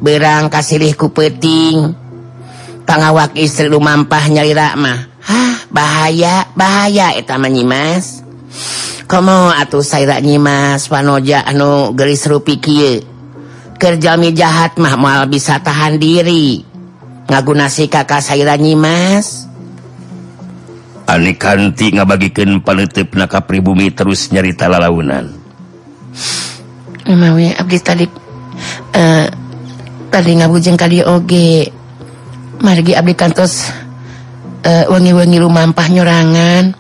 berang 0.04 0.52
kasihku 0.52 1.16
petingtengahwak 1.16 3.40
istri 3.40 3.72
lumampah 3.72 4.28
nyari 4.28 4.52
Ramah 4.52 5.08
bahaya 5.74 6.46
bahaya 6.54 7.16
etama 7.16 7.48
Nyimas. 7.48 8.20
Kamu 9.08 9.56
atuh 9.56 9.84
saya 9.84 10.20
Nyimas 10.20 10.92
panoja 10.92 11.48
anu 11.48 11.96
gelis 11.96 12.28
rupi 12.28 12.60
Kie 12.60 13.04
kerjami 13.82 14.32
jahat 14.32 14.78
mah 14.78 14.96
mual 15.00 15.26
bisa 15.32 15.60
tahan 15.64 15.98
diri. 15.98 16.64
Ngagunasi 17.28 17.88
kakak 17.88 18.22
saya 18.22 18.56
Nyimas. 18.60 19.48
Ani 21.04 21.36
kanti 21.36 21.92
ngabagikan 21.92 22.64
panutup 22.64 23.12
naka 23.16 23.44
pribumi 23.44 23.92
terus 23.92 24.32
nyarita 24.32 24.72
lalaunan. 24.72 25.36
Mawi 27.04 27.52
abdi 27.60 27.78
tadi 27.84 28.08
eh 28.96 29.28
uh, 29.28 29.43
paling 30.14 30.46
ngabujeng 30.46 30.78
kali 30.78 31.02
oge. 31.02 31.74
Margi 32.62 32.94
abdi 32.94 33.18
kantos 33.18 33.74
eh, 34.62 34.86
uh, 34.86 34.94
wangi-wangi 34.94 35.42
lumampah 35.42 35.90
nyorangan. 35.90 36.78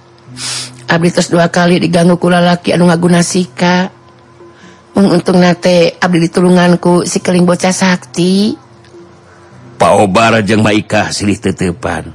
Abdi 0.86 1.10
terus 1.10 1.34
dua 1.34 1.50
kali 1.50 1.82
diganggu 1.82 2.22
ku 2.22 2.30
lalaki 2.30 2.70
anu 2.78 2.86
ngaguna 2.94 3.26
sika. 3.26 3.90
Mung 4.94 5.10
untung 5.10 5.42
nate 5.42 5.98
abdi 5.98 6.30
ditulunganku 6.30 7.10
si 7.10 7.18
keling 7.18 7.50
bocah 7.50 7.74
sakti. 7.74 8.54
Paobara 9.82 10.46
jeung 10.46 10.62
maikah 10.62 11.10
silih 11.10 11.42
tetepan. 11.42 12.14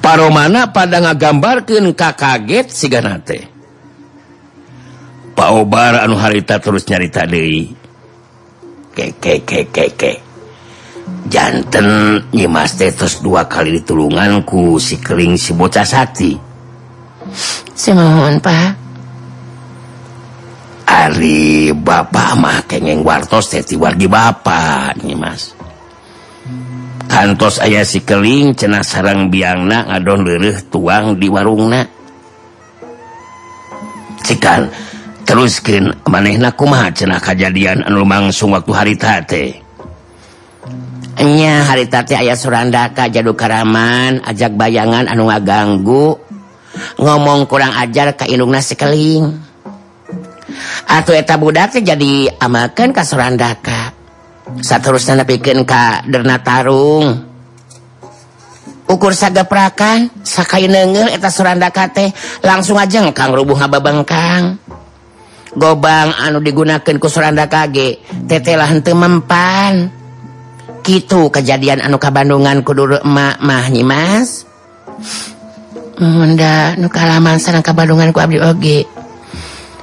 Paromana 0.00 0.72
pada 0.72 0.96
ngagambarkeun 1.04 1.92
ka 1.92 2.16
kaget 2.16 2.72
siga 2.72 3.04
nate 3.04 3.60
paobara 5.40 6.04
anu 6.04 6.20
harita 6.20 6.60
terus 6.60 6.84
nyarita 6.84 7.24
deui. 7.24 7.72
ke 9.16 9.40
ke 9.46 9.64
ke 9.72 9.84
ke 9.96 10.12
jantan 11.30 12.18
nyimas 12.34 12.74
tetes 12.74 13.22
dua 13.22 13.46
kali 13.46 13.78
ditulunganku 13.80 14.78
si 14.82 14.98
keling 14.98 15.38
si 15.38 15.54
bocah 15.54 15.86
sati. 15.86 16.34
Semohon 17.74 18.42
pak. 18.42 18.74
Ari 20.90 21.70
bapak 21.70 22.30
mah 22.34 22.58
kengeng 22.66 23.06
wartos 23.06 23.54
teh 23.54 23.62
wargi 23.78 24.10
bapak 24.10 24.98
nyimas. 25.06 25.54
Kantos 27.06 27.62
ayah 27.62 27.86
si 27.86 28.02
keling 28.02 28.54
cenah 28.54 28.82
sarang 28.82 29.30
biangna 29.30 29.86
ngadon 29.86 30.26
leureut 30.26 30.66
tuang 30.70 31.14
di 31.18 31.30
warungna. 31.30 31.82
Cikan 34.26 34.89
diteruskan 35.30 35.94
manehna 36.10 36.50
kumaha 36.50 36.90
cenah 36.90 37.22
kajadian 37.22 37.86
anu 37.86 38.02
langsung 38.02 38.50
waktu 38.50 38.72
haritate 38.74 39.44
nya 41.22 41.62
haritate 41.70 42.18
ayah 42.18 42.34
surandaka 42.34 43.06
jadu 43.06 43.38
karaman 43.38 44.18
ajak 44.26 44.58
bayangan 44.58 45.06
anu 45.06 45.30
ngaganggu. 45.30 46.18
Ngomong 46.96 47.46
kurang 47.46 47.76
ajar 47.76 48.16
ka 48.16 48.24
indungna 48.24 48.58
sekeling. 48.58 49.28
Atau 50.88 51.12
eta 51.12 51.36
budak 51.38 51.76
teh 51.76 51.84
jadi 51.84 52.26
amakan 52.40 52.90
ka 52.90 53.04
surandaka 53.04 53.94
saterusna 54.64 55.22
nepikeun 55.22 55.62
ka 55.62 56.02
derna 56.08 56.40
tarung. 56.40 57.20
Ukur 58.88 59.12
saga 59.12 59.44
prakan 59.44 60.08
sakai 60.24 60.72
neungel 60.72 61.12
eta 61.12 61.28
surandaka 61.28 61.84
teh 61.92 62.08
langsung 62.40 62.80
aja 62.80 63.04
kang 63.12 63.36
rubuh 63.36 63.60
ngababangkang 63.60 64.56
gobang 65.54 66.14
anu 66.20 66.38
digunakan 66.38 66.94
ku 67.00 67.08
Suranda 67.10 67.46
kage 67.50 68.02
tetelah 68.26 68.68
hente 68.68 68.92
mempan. 68.94 69.90
Gitu 70.80 71.28
kejadian 71.28 71.84
anu 71.84 72.00
kabandungan 72.00 72.64
kudu 72.64 73.04
emak 73.04 73.36
mah 73.44 73.68
nyimas 73.68 74.48
Munda 76.00 76.72
nu 76.80 76.88
kalaman 76.88 77.36
sareng 77.36 77.60
kabandungan 77.60 78.08
ku 78.16 78.24
abdi 78.24 78.40
oge. 78.40 78.88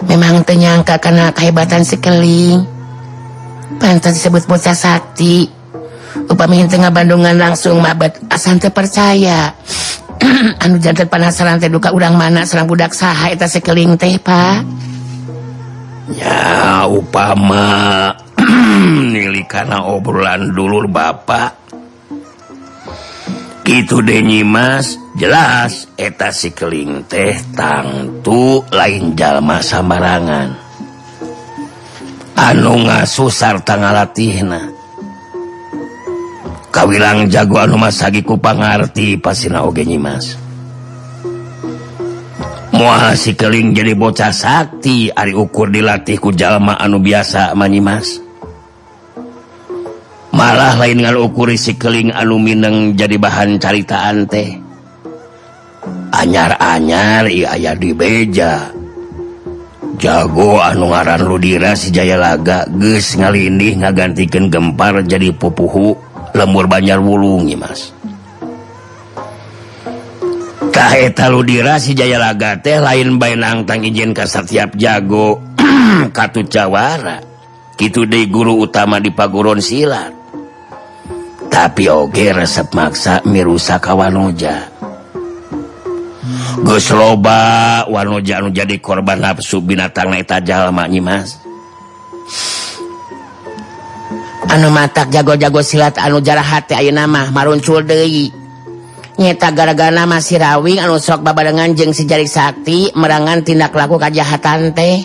Memang 0.10 0.42
ternyangka 0.42 0.98
karena 0.98 1.30
kehebatan 1.30 1.86
sekeling 1.86 2.66
pantas 3.78 4.18
disebut 4.18 4.50
bocah 4.50 4.74
sakti 4.74 5.46
upami 6.26 6.66
hente 6.66 6.82
ngabandungan 6.82 7.38
langsung 7.38 7.78
mabet 7.78 8.18
asan 8.34 8.58
teu 8.58 8.74
percaya. 8.74 9.54
Anu 10.66 10.82
jantan 10.82 11.06
panasaran 11.06 11.62
teh 11.62 11.70
duka 11.70 11.94
urang 11.94 12.18
mana 12.18 12.42
serang 12.50 12.66
budak 12.66 12.98
saha 12.98 13.30
eta 13.30 13.46
sekeling 13.46 13.94
teh 14.02 14.18
pak? 14.18 14.66
ya 16.16 16.88
upama. 16.88 18.14
Nili 19.12 19.44
karena 19.50 19.84
obrolan 19.84 20.54
dulu 20.56 20.88
Bapak 20.88 21.68
gitu 23.68 24.00
denyimas 24.00 24.96
jelas 25.20 25.92
eta 26.00 26.32
sikeling 26.32 27.04
teh 27.04 27.36
tangtu 27.52 28.64
lain 28.72 29.12
jalma 29.12 29.60
sambarangan 29.60 30.56
anu 32.40 32.88
ngasusar 32.88 33.60
tanggal 33.68 33.92
latihna 33.92 34.72
kawilang 36.72 37.28
jago 37.28 37.60
anu 37.60 37.76
masagi 37.76 38.24
ku 38.24 38.40
pangarti 38.40 39.20
pasina 39.20 39.66
oge 39.66 39.82
nyimas. 39.82 40.47
muaha 42.78 43.12
sikeling 43.18 43.74
jadi 43.74 43.98
bocah 43.98 44.30
sakti 44.30 45.10
Ari 45.10 45.34
ukur 45.34 45.74
dilatihku 45.74 46.32
jalma 46.38 46.78
anu 46.78 47.02
biasa 47.02 47.58
manyimas 47.58 48.28
malah 50.38 50.78
lain 50.78 51.02
dengan 51.02 51.18
ukuri 51.18 51.58
sikeling 51.58 52.14
anu 52.14 52.38
Mineng 52.38 52.94
jadi 52.94 53.18
bahan 53.18 53.58
caritaan 53.58 54.30
teh. 54.30 54.54
Anyar-anyar 56.14 57.26
aya 57.26 57.74
di 57.74 57.92
beja. 57.92 58.70
Jago 59.98 60.62
anu 60.62 60.94
ngaran 60.94 61.26
Ludira 61.26 61.74
si 61.74 61.90
Jaya 61.90 62.22
laga 62.22 62.70
ges 62.78 63.18
ngalindih 63.18 63.82
ngagantikan 63.82 64.54
gempar 64.54 65.02
jadi 65.02 65.34
pupuhu 65.34 65.98
lembur 66.38 66.70
Banjar 66.70 67.02
wulungi 67.02 67.58
Mas. 67.58 67.97
eta 70.78 71.26
ludira 71.34 71.82
si 71.82 71.98
Jayalaga 71.98 72.62
teh 72.62 72.78
lain 72.78 73.18
bainangtang 73.18 73.82
izin 73.82 74.14
ka 74.14 74.30
setiap 74.30 74.78
jago. 74.78 75.42
Katu 76.18 76.46
Jawara 76.46 77.18
gitu 77.78 78.06
di 78.06 78.30
guru 78.30 78.62
utama 78.62 79.02
di 79.02 79.10
Paguron 79.10 79.58
silat. 79.58 80.14
Tapi 81.48 81.90
oge 81.90 82.38
resep 82.38 82.70
maksa 82.76 83.24
mirusaka 83.26 83.98
Wanoja 83.98 84.68
Gus 86.62 86.94
loba 86.94 87.82
Wanoja 87.90 88.44
anu 88.44 88.54
jadi 88.54 88.78
korban 88.78 89.18
nafsu 89.18 89.64
binatang 89.64 90.14
eta 90.14 90.38
jalma 90.44 90.86
Nyimas 90.86 91.42
anu 94.48 94.70
matak 94.70 95.10
jago-jago 95.10 95.62
silat 95.66 95.98
anu 95.98 96.22
jarah 96.22 96.46
hati 96.46 96.78
ayeuna 96.78 97.04
mah 97.10 97.30
maruncul 97.36 97.84
deui. 97.84 98.47
nyeta 99.18 99.50
gara-gara 99.52 100.06
masih 100.06 100.38
rawing 100.38 100.80
anu 100.80 101.02
sok 101.02 101.26
babadengan 101.26 101.74
jeung 101.74 101.92
sejari 101.92 102.30
sakti 102.30 102.94
merangan 102.94 103.42
tindak 103.42 103.74
laku 103.74 103.98
kajahatan 103.98 104.72
teh. 104.72 105.04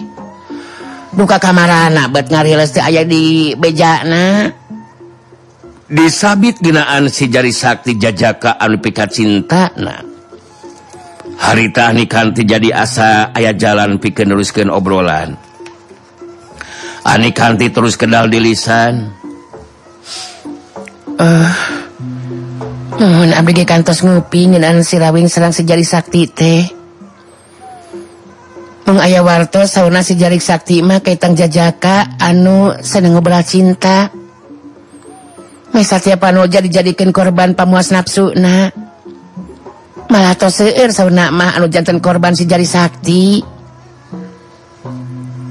Duka 1.13 1.37
kamarana 1.37 2.09
bet 2.09 2.33
ngariles 2.33 2.73
teh 2.73 2.85
aya 2.85 3.05
di 3.05 3.53
bejana. 3.57 4.53
Disabit 5.93 6.61
ginaan 6.65 7.13
si 7.13 7.29
jari 7.29 7.53
sakti 7.53 8.01
jajaka 8.01 8.57
anu 8.57 8.81
pikat 8.81 9.13
cinta 9.13 9.69
cintana 9.73 10.13
harita 11.43 11.91
nikanti 11.91 12.47
jadi 12.47 12.71
asa 12.71 13.35
ayah 13.35 13.55
jalan 13.57 13.99
pikeun 13.99 14.31
neruskeun 14.31 14.71
obrolan. 14.71 15.35
Ani 17.03 17.35
kanti 17.35 17.67
terus 17.75 17.99
kenal 17.99 18.31
di 18.31 18.39
lisan. 18.39 19.11
Uh, 21.19 21.82
Nuhun 22.93 23.33
abdi 23.33 23.57
ge 23.57 23.65
kantos 23.65 24.05
ngupi 24.05 24.53
ngeunaan 24.53 24.85
si 24.85 25.01
Rawing 25.01 25.25
sareng 25.25 25.57
si 25.57 25.65
Jari 25.65 25.87
Sakti 25.87 26.29
teh. 26.29 26.63
Mung 28.85 29.01
aya 29.01 29.25
wartos 29.25 29.73
sauna 29.73 30.05
si 30.05 30.19
Jari 30.19 30.37
Sakti 30.37 30.85
mah 30.85 31.01
kaitang 31.01 31.33
jajaka 31.33 32.21
anu 32.21 32.77
seneng 32.85 33.17
ngobrol 33.17 33.41
cinta. 33.47 34.13
Mesa 35.73 35.97
tiap 36.05 36.21
anu 36.29 36.45
jadi 36.45 36.69
jadikeun 36.69 37.17
korban 37.17 37.57
pamuas 37.57 37.89
nafsu 37.95 38.37
na. 38.37 38.69
Malah 40.13 40.37
tos 40.37 40.61
seueur 40.61 40.93
sauna 40.93 41.33
mah 41.33 41.57
anu 41.57 41.73
janten 41.73 41.97
korban 42.03 42.37
si 42.37 42.45
Jari 42.45 42.69
Sakti. 42.69 43.41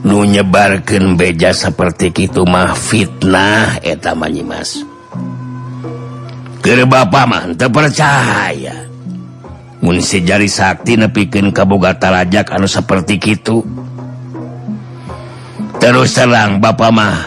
Nu 0.06 0.28
nyebarkeun 0.30 1.18
beja 1.18 1.58
seperti 1.58 2.14
kitu 2.14 2.46
mah 2.46 2.78
fitnah 2.78 3.82
eta 3.82 4.14
manyimas. 4.14 4.86
Mas. 4.86 4.91
ke 6.62 6.86
Bapak 6.86 7.26
mantap 7.26 7.74
percaya. 7.74 8.92
Munsi 9.82 10.22
jari 10.22 10.46
Sakti 10.46 10.94
nepikin 10.94 11.50
Kabogata 11.50 12.14
Rajak 12.14 12.54
anu 12.54 12.70
seperti 12.70 13.18
itu 13.18 13.66
terus 15.82 16.14
terang 16.14 16.62
Bapak 16.62 16.92
mah 16.94 17.18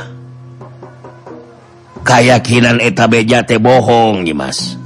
kayakakinan 2.07 2.79
eta 2.79 3.11
beja 3.11 3.43
teh 3.43 3.59
bohong 3.59 4.23
Mas 4.31 4.79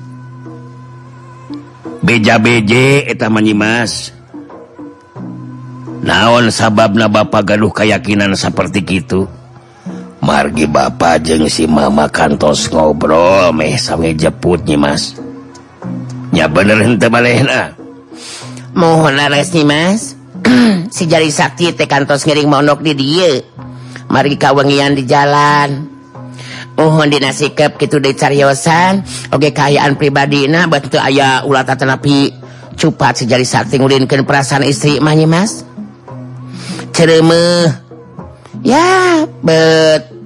beja-beje 2.00 3.04
eta 3.04 3.28
menyimas 3.28 4.16
naon 6.00 6.48
sabab 6.48 6.96
na 6.96 7.12
Bapak 7.12 7.52
gaduh 7.52 7.68
kayakakinan 7.68 8.32
seperti 8.32 8.80
itu 8.88 9.28
margi 10.22 10.66
Bapak 10.66 11.22
jeng 11.24 11.46
si 11.46 11.64
mama 11.64 12.10
kantos 12.10 12.68
ngobrol 12.70 13.54
meh 13.54 13.78
sange 13.78 14.14
jeputnya 14.14 14.76
Masnya 14.78 16.46
bener 16.50 16.82
mohon 18.78 19.18
laras 19.18 19.50
nih 19.50 19.66
Mas. 19.66 20.14
Si 20.94 21.04
jari 21.04 21.28
Sakti 21.28 21.74
teh 21.74 21.84
kantos 21.84 22.24
ngiring 22.24 22.48
monok 22.48 22.80
di 22.80 22.96
dia 22.96 23.42
margi 24.08 24.40
kawengian 24.40 24.96
di 24.96 25.04
jalan. 25.04 25.90
Mohon 26.78 27.10
dinasikep 27.10 27.74
gitu 27.74 27.98
dicariosan 27.98 29.02
Oke 29.34 29.50
kayaan 29.50 29.98
pribadi 29.98 30.46
nah 30.46 30.70
bantu 30.70 30.94
ayah 31.02 31.42
ulata 31.42 31.74
tenapi 31.74 32.30
cupat 32.78 33.18
si 33.18 33.24
jari 33.26 33.42
Sakti 33.42 33.82
ngulinkan 33.82 34.22
perasaan 34.22 34.62
istri 34.62 35.02
mah 35.02 35.12
mahnya 35.12 35.26
Mas. 35.26 35.66
Ceremeh 36.94 37.87
ya 38.62 39.26
bet. 39.42 40.18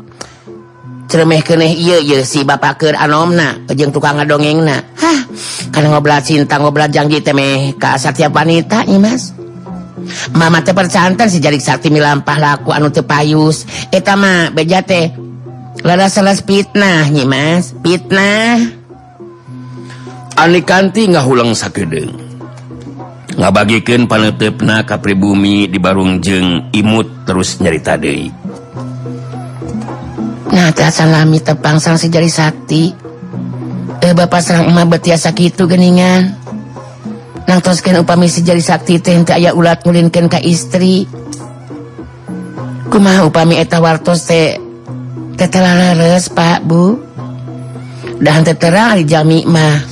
Cermeh 1.12 1.44
keneh 1.44 1.76
iya 1.76 2.00
iya 2.00 2.24
si 2.24 2.40
bapak 2.40 2.80
baker 2.80 2.96
anomna 2.96 3.60
jeng 3.68 3.92
tukang 3.92 4.16
ngadongeng 4.16 4.64
na. 4.64 4.80
Hah 4.96 5.20
karena 5.68 5.92
ngobrol 5.92 6.24
cinta 6.24 6.56
ngobrol 6.56 6.88
janji 6.88 7.20
temeh 7.20 7.76
ke 7.76 7.90
setiap 8.00 8.32
wanita 8.32 8.88
nih 8.88 8.96
mas. 8.96 9.36
Mama 10.32 10.64
teh 10.64 10.72
percantan 10.72 11.28
si 11.28 11.36
jarik 11.36 11.60
sakti 11.60 11.92
milampah 11.92 12.40
laku 12.40 12.72
anu 12.72 12.88
tepayus 12.88 13.68
etama 13.92 14.48
beja 14.56 14.80
teh 14.80 15.12
lada 15.84 16.08
salah 16.08 16.32
fitnah 16.32 17.12
Nyimas 17.12 17.76
fitnah. 17.84 18.80
Anikanti 20.40 21.12
nggak 21.12 21.28
hulang 21.28 21.52
sakdeng 21.52 22.31
ngabagikan 23.36 24.04
panetepna 24.10 24.84
kapribumi 24.84 25.68
di 25.68 25.78
Barung 25.80 26.20
Barungjeng 26.20 26.72
imut 26.74 27.24
terus 27.24 27.60
nyarita 27.62 27.96
De 27.96 28.28
nah, 30.52 30.68
salami 30.92 31.40
tepangsang 31.40 31.96
sejari 31.96 32.28
Sakti. 32.28 32.92
Eh, 34.02 34.12
Bapak 34.12 34.42
serangma 34.42 34.84
betiasa 34.84 35.32
gitu 35.32 35.64
geningan. 35.64 36.36
Nangtoskan 37.48 38.02
upami 38.02 38.28
sejari 38.28 38.60
Sakti 38.60 38.98
teh 39.00 39.16
aya 39.32 39.54
ulat 39.56 39.82
ngulinkan 39.82 40.28
ke 40.28 40.38
istri. 40.44 41.08
Kumah 42.92 43.24
upami 43.24 43.56
eta 43.56 43.80
wartos 43.80 44.28
teh 44.28 44.60
tetelares 45.40 46.28
Pak 46.28 46.60
Bu? 46.66 47.00
Dan 48.22 48.44
teterang 48.46 48.94
hari 48.94 49.08
jami 49.08 49.42
mah. 49.48 49.91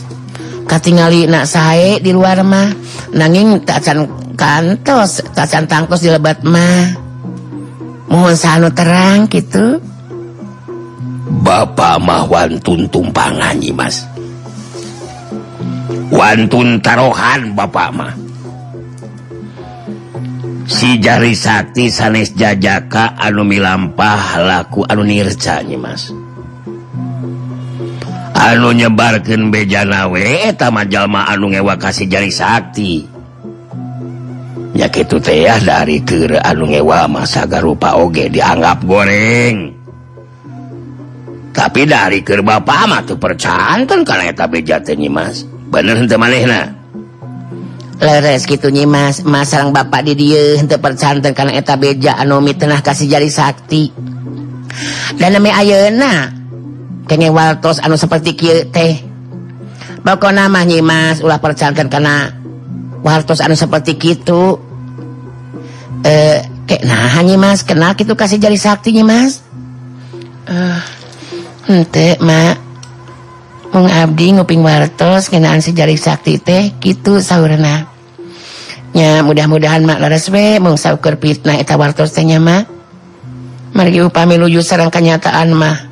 katingali 0.71 1.27
nak 1.27 1.51
sae 1.51 1.99
di 1.99 2.15
luar 2.15 2.47
mah. 2.47 2.71
Nanging 3.11 3.67
tak 3.67 3.83
can 3.83 4.07
kantos 4.39 5.19
tak 5.35 5.51
can 5.51 5.67
tangkos 5.67 6.07
di 6.07 6.15
lebat 6.15 6.47
mah. 6.47 6.95
Mohon 8.07 8.35
sanu 8.39 8.71
terang 8.71 9.27
gitu. 9.27 9.83
Bapak 11.43 11.99
mah 11.99 12.23
wantun 12.31 12.87
tumpangan 12.87 13.59
nyimas 13.59 14.07
wantun 16.11 16.83
tarohan 16.83 17.55
Bapak 17.55 17.89
mah. 17.95 18.13
Si 20.71 21.03
jari 21.03 21.35
Sakti 21.35 21.91
sanes 21.91 22.31
jajaka 22.39 23.19
anu 23.19 23.43
milampah 23.43 24.39
laku 24.39 24.87
anu 24.87 25.03
nirca 25.03 25.67
Mas. 25.75 26.15
anu 28.41 28.73
nyebarkan 28.73 29.53
bejanawe 29.53 30.57
tamajallma 30.57 31.29
anu 31.29 31.53
ngewa 31.53 31.77
kasih 31.77 32.09
jari 32.09 32.33
Sakti. 32.33 33.05
Ya 34.73 34.89
itu 34.89 35.21
teh 35.21 35.45
dari 35.61 36.01
ke 36.01 36.41
anu 36.41 36.65
ngewa 36.73 37.05
masa 37.05 37.45
garupa 37.45 38.01
oge 38.01 38.33
dianggap 38.33 38.81
goreng. 38.89 39.77
Tapi 41.51 41.83
dari 41.85 42.25
ke 42.25 42.41
Bapak 42.41 42.89
amat 42.89 43.03
tuh 43.13 43.19
percantan 43.21 44.07
kalau 44.07 44.25
tapi 44.33 44.65
jatuh 44.65 44.97
nyimas. 44.97 45.45
Bener 45.69 45.99
hente 46.01 46.17
manehna? 46.17 46.73
Leres 48.01 48.49
gitu 48.49 48.73
nyimas 48.73 49.21
masang 49.29 49.77
bapak 49.77 50.09
di 50.09 50.17
dia 50.17 50.57
hente 50.57 50.81
percantan 50.81 51.37
karena 51.37 51.53
eta 51.61 51.77
beja 51.77 52.17
anu 52.17 52.41
mitenah 52.41 52.81
kasih 52.81 53.13
jari 53.13 53.29
sakti. 53.29 53.93
Dan 55.21 55.37
namanya 55.37 55.61
ayana 55.61 56.40
kene 57.11 57.27
waltos 57.35 57.83
anu 57.83 57.99
seperti 57.99 58.39
kieu 58.39 58.71
teh 58.71 59.03
balkona 60.07 60.47
mah 60.47 60.63
nyimas 60.63 61.27
ulah 61.27 61.43
percankan 61.43 61.91
karena 61.91 62.31
waltos 63.03 63.43
anu 63.43 63.59
seperti 63.59 63.99
kitu 63.99 64.63
eh 66.07 66.39
kek 66.71 66.87
nah 66.87 67.19
nyimas 67.27 67.67
kenal 67.67 67.99
kitu 67.99 68.15
kasih 68.15 68.39
jari 68.39 68.55
sakti 68.55 68.95
nyimas 68.95 69.43
eh 70.47 70.79
henteu 71.67 72.15
mak 72.23 72.63
mung 73.75 73.91
abdi 73.91 74.39
nguping 74.39 74.63
waltos 74.63 75.35
kenaan 75.35 75.59
si 75.59 75.75
jari 75.75 75.99
sakti 75.99 76.39
teh 76.39 76.79
kitu 76.79 77.19
saurna 77.19 77.91
nya 78.95 79.27
mudah-mudahan 79.27 79.83
mak 79.83 79.99
leres 79.99 80.31
we 80.31 80.63
mung 80.63 80.79
saukur 80.79 81.19
fitnah 81.19 81.59
eta 81.59 81.75
waltos 81.75 82.15
teh 82.15 82.23
nya 82.23 82.39
mak 82.39 82.71
margi 83.75 83.99
upami 83.99 84.39
luju 84.39 84.63
sareng 84.63 84.95
kenyataan 84.95 85.51
mah 85.59 85.90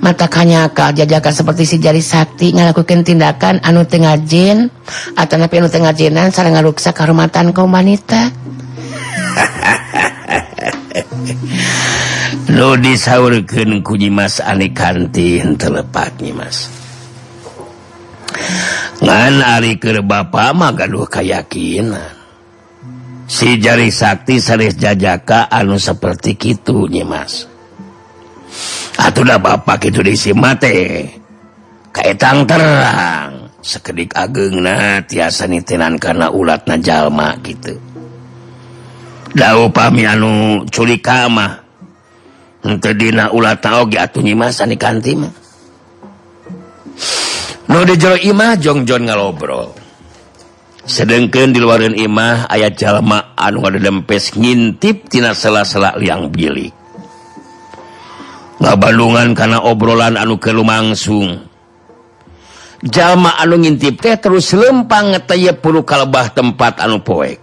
mata 0.00 0.28
kanyakal 0.28 0.92
jajakan 0.92 1.32
seperti 1.32 1.64
si 1.64 1.76
jari 1.80 2.04
sakti 2.04 2.52
ngalakukan 2.52 3.02
tindakan 3.02 3.60
anu 3.64 3.84
tengah 3.88 4.20
jin 4.22 4.70
atau 5.16 5.36
napi 5.40 5.58
anu 5.58 5.68
tengah 5.72 5.92
jinan 5.96 6.32
sarang 6.32 6.52
ngaruksa 6.56 6.92
kehormatan 6.92 7.52
kaum 7.56 7.72
wanita. 7.72 8.30
Lo 12.56 12.78
disaurkeun 12.78 13.82
ku 13.82 13.98
Mas 14.08 14.38
Ani 14.38 14.70
kanti 14.70 15.42
telepat 15.58 16.22
nyi 16.22 16.32
Mas. 16.32 16.70
Ngan 19.02 19.42
ari 19.44 19.76
keur 19.76 20.00
bapa 20.06 20.56
mah 20.56 20.72
gaduh 20.72 21.04
kayakinan. 21.10 22.16
Si 23.26 23.58
jari 23.58 23.90
sakti 23.90 24.38
saris 24.38 24.78
jajaka 24.78 25.50
anu 25.50 25.74
seperti 25.76 26.38
kitu 26.38 26.86
nyi 26.86 27.02
Mas. 27.02 27.50
Atuhlah 28.96 29.36
Bapak 29.36 29.88
itu 29.88 30.00
diisi 30.00 30.32
mate 30.32 31.08
kaitang 31.92 32.48
terang. 32.48 33.48
Sekedik 33.66 34.14
ageng 34.14 34.62
nah 34.62 35.02
tiasa 35.02 35.50
nitenan 35.50 35.98
karena 35.98 36.30
ulat 36.30 36.70
najallma 36.70 37.34
gitu. 37.42 37.74
Dau 39.34 39.66
pami 39.74 40.06
anu 40.06 40.62
curi 40.70 41.02
kamah 41.02 41.66
dina 42.94 43.34
ulat 43.34 43.58
tau 43.62 43.90
atuh 43.90 44.22
nyimasan 44.22 44.70
di 44.70 44.78
kanti 44.78 45.12
mah. 45.18 45.34
Nu 47.66 47.82
di 47.82 47.98
jero 47.98 48.14
imah 48.14 48.54
jongjon 48.62 49.10
ngalobrol. 49.10 49.74
Sedengkeun 50.86 51.50
di 51.50 51.58
luarin 51.58 51.98
imah 51.98 52.46
ayat 52.46 52.78
jalma 52.78 53.34
anu 53.34 53.66
ngadedempes 53.66 54.38
ngintip 54.38 55.10
tina 55.10 55.34
sela-sela 55.34 55.98
liang 55.98 56.30
bilik. 56.30 56.70
Bandungan 58.56 59.36
karena 59.36 59.60
obrolan 59.60 60.16
anu 60.16 60.40
ke 60.40 60.52
lumangsung 60.52 61.56
jalma 62.84 63.36
anu 63.40 63.60
ngintip 63.60 64.00
teh 64.00 64.16
terus 64.16 64.52
lempang 64.52 65.12
ngetaya 65.16 65.56
puluh 65.56 65.82
kalebah 65.82 66.32
tempat 66.32 66.80
anu 66.82 67.00
poek. 67.00 67.40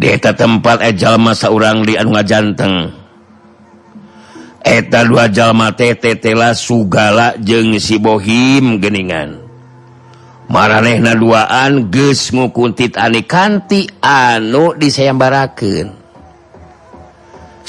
Deta 0.00 0.32
tempat 0.32 0.80
eh 0.80 0.96
jalma 0.96 1.36
seorang 1.36 1.84
di 1.84 1.92
anu 1.96 2.16
ngajanteng. 2.16 2.96
Eta 4.60 5.04
dua 5.04 5.28
jalma 5.28 5.72
teh 5.76 5.92
tetela 5.96 6.56
sugala 6.56 7.36
jeng 7.40 7.76
si 7.76 8.00
bohim 8.00 8.80
geningan. 8.80 9.40
Maranehna 10.50 11.14
duaan 11.14 11.92
ges 11.92 12.32
ngukuntit 12.32 12.96
ane 12.96 13.22
kanti 13.28 13.86
anu 14.02 14.74
disayambarakeun. 14.74 15.99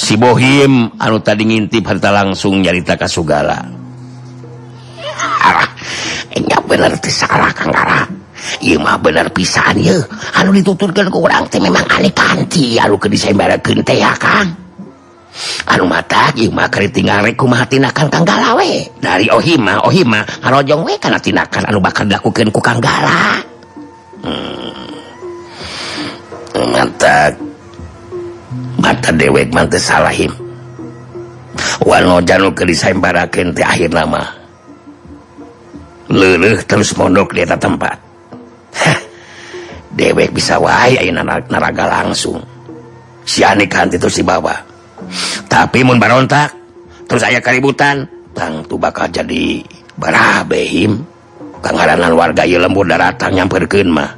si 0.01 0.17
Bohim 0.17 0.97
anu 0.97 1.21
tadi 1.21 1.45
ngintip 1.45 1.85
harta 1.85 2.09
langsung 2.09 2.57
nyarita 2.65 2.97
ka 2.97 3.05
Kasugala 3.05 3.61
bener 6.65 6.97
bener 8.97 9.29
pisan 9.29 9.77
anu 10.41 10.49
dituturkan 10.57 11.05
ke 11.05 11.17
orang 11.21 11.45
memang 11.61 11.85
aneh 11.85 12.09
panti 12.09 12.81
ke 12.81 13.13
anu 15.69 15.85
matawe 15.85 16.47
dari 18.97 19.29
Ohima 19.29 19.85
Ohima 19.85 20.25
jong 20.65 20.81
karena 20.97 21.21
tindakan 21.21 21.69
anu 21.69 21.77
bakal 21.77 22.09
dilakukan 22.09 22.49
ku 22.49 22.57
Kanggara 22.57 23.37
hmm. 24.25 24.89
mata 26.73 27.50
mata 28.81 29.13
dewek 29.13 29.53
mante 29.53 29.77
salahim. 29.77 30.33
Wano 31.85 32.17
janu 32.25 32.49
ke 32.57 32.65
disembarakan 32.65 33.53
teh 33.53 33.61
akhir 33.61 33.93
nama. 33.93 34.25
Luluh 36.09 36.59
terus 36.65 36.91
mondok 36.97 37.37
di 37.37 37.45
atas 37.45 37.61
tempat. 37.61 37.97
Hah, 38.75 38.99
Dewek 39.91 40.31
bisa 40.31 40.55
wae 40.57 40.97
ayeuna 40.97 41.21
naraga 41.23 41.85
langsung. 41.87 42.39
Si 43.27 43.45
Ani 43.45 43.69
kanti 43.69 43.99
terus 43.99 44.17
si 44.17 44.23
bawa. 44.23 44.55
Tapi 45.45 45.83
mun 45.83 45.99
barontak 45.99 46.51
terus 47.05 47.27
aya 47.27 47.43
keributan 47.43 48.07
tang 48.31 48.63
tu 48.65 48.79
bakal 48.79 49.11
jadi 49.11 49.59
barah 49.99 50.47
behim 50.47 51.03
kangaranan 51.59 52.15
warga 52.15 52.47
ieu 52.47 52.57
lembur 52.57 52.87
daratang 52.87 53.35
nyamperkeun 53.35 53.91
mah. 53.91 54.11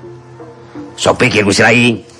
Sok 0.93 1.25
pikir 1.25 1.41
gusi 1.41 1.65
lain 1.65 2.12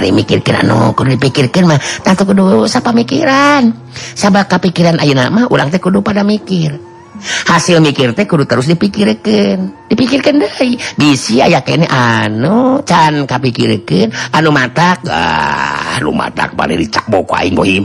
Ari 0.00 0.16
mikirkiran 0.16 0.64
no 0.64 0.96
dipikirkan 0.96 1.68
mah 1.68 1.76
tante 2.00 2.24
kudu 2.24 2.64
siapa 2.64 2.88
pamikiran 2.88 3.68
sahabat 4.16 4.48
kepikiran 4.48 4.96
ayo 4.96 5.12
nama 5.12 5.44
ulang 5.52 5.68
teh 5.68 5.76
kudu 5.76 6.00
pada 6.00 6.24
mikir. 6.24 6.72
Hasil 7.20 7.84
mikir 7.84 8.16
teh 8.16 8.24
kudu 8.24 8.48
terus 8.48 8.64
dipikirkan 8.64 9.92
dipikirkan 9.92 10.40
deh 10.40 10.56
bisi 10.96 11.44
aya 11.44 11.60
kene 11.60 11.84
anu 11.84 12.80
can 12.80 13.28
kapikirkan 13.28 14.08
anu 14.32 14.48
matak 14.48 15.04
ah 15.04 16.00
lu 16.00 16.16
matak 16.16 16.56
pada 16.56 16.72
dicak 16.72 17.04
boko 17.04 17.36
aing 17.36 17.52
bohim. 17.52 17.84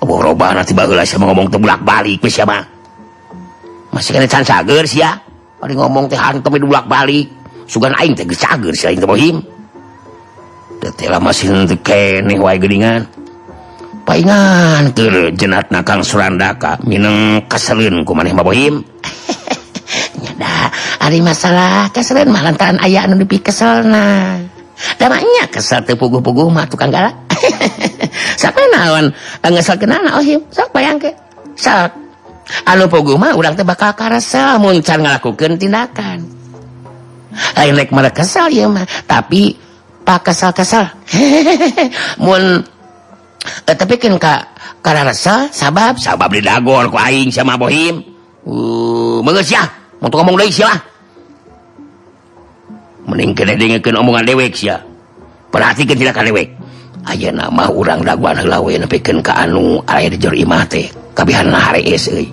Oh, 0.00 0.24
roba 0.24 0.56
nanti 0.56 0.72
bagus 0.72 0.96
lah 0.96 1.04
sama 1.04 1.28
ngomong 1.36 1.52
tebulak 1.52 1.84
balik 1.84 2.24
siapa 2.24 2.64
masih 3.92 4.16
kena 4.16 4.24
can 4.24 4.40
sager 4.40 4.88
sih 4.88 5.04
ya 5.04 5.20
ngomong 5.60 6.08
teh 6.08 6.16
hantem 6.16 6.48
dibulak 6.48 6.88
balik 6.88 7.28
sugan 7.68 7.92
aing 8.00 8.16
teh 8.16 8.24
geus 8.24 8.40
cager 8.40 8.72
sih 8.72 8.88
aing 8.88 9.04
teh 9.04 9.08
bohim. 9.08 9.44
masihkeningan 11.20 13.08
paingan 14.04 14.92
ke 14.92 15.32
jenat 15.34 15.72
nakang 15.72 16.04
Surandaka 16.04 16.76
Minem 16.84 17.40
kaselin 17.48 18.04
nyada 20.20 20.54
ari 21.04 21.20
masalah 21.24 21.88
kaselin 21.90 22.28
mah 22.28 22.44
lantaran 22.44 22.76
aya 22.80 23.04
anu 23.04 23.16
dipi 23.20 23.40
keselna. 23.40 24.40
Damanya 24.98 25.46
kesel 25.48 25.84
teu 25.86 25.96
puguh-puguh 25.96 26.50
mah 26.52 26.66
tukang 26.68 26.92
galak. 26.92 27.14
Sampai 28.40 28.64
naon 28.72 29.12
eh, 29.12 29.50
ngesel 29.50 29.76
kenana 29.80 30.20
ohim 30.20 30.44
sok 30.52 30.72
bayangke 30.72 31.12
sok. 31.56 31.92
Anu 32.68 32.88
puguh 32.88 33.16
mah 33.16 33.32
urang 33.36 33.56
teh 33.56 33.64
bakal 33.64 33.96
karesel 33.96 34.60
mun 34.60 34.80
can 34.84 35.00
ngalakukeun 35.00 35.56
tindakan. 35.56 36.28
Lain 37.58 37.74
rek 37.74 37.90
mereka 37.90 38.22
kesel 38.22 38.52
ieu 38.52 38.68
mah. 38.68 38.86
Tapi 39.08 39.56
pak 40.04 40.30
kesal-kesal 40.30 40.84
eh, 43.68 43.76
tapi 43.76 43.94
kan 43.96 44.14
kak 44.20 44.54
karena 44.84 45.08
rasa 45.08 45.48
sabab 45.48 45.96
sabab 45.96 46.28
di 46.28 46.44
dagor 46.44 46.92
ku 46.92 47.00
aing 47.00 47.32
sama 47.32 47.56
bohim. 47.56 48.04
Uh, 48.44 49.24
menges 49.24 49.48
ya 49.48 49.64
untuk 50.04 50.20
ngomong 50.20 50.36
deui 50.36 50.52
sih 50.52 50.60
lah. 50.60 50.76
Mending 53.08 53.32
kena 53.32 53.56
dengerin 53.56 53.96
omongan 54.04 54.28
dewek 54.28 54.52
sih 54.52 54.68
ya 54.68 54.76
perhatikan 55.48 55.96
tidak 55.96 56.12
kan 56.12 56.28
dewek. 56.28 56.52
Aja 57.04 57.32
nama 57.32 57.68
orang 57.68 58.04
daguan 58.04 58.36
lawe 58.44 58.72
nepikan 58.76 59.24
ke 59.24 59.32
anu 59.32 59.80
air 59.88 60.12
jor 60.20 60.36
imah 60.36 60.68
teh 60.68 60.88
kabihan 61.16 61.48
hari 61.48 61.96
es 61.96 62.08
euy. 62.12 62.28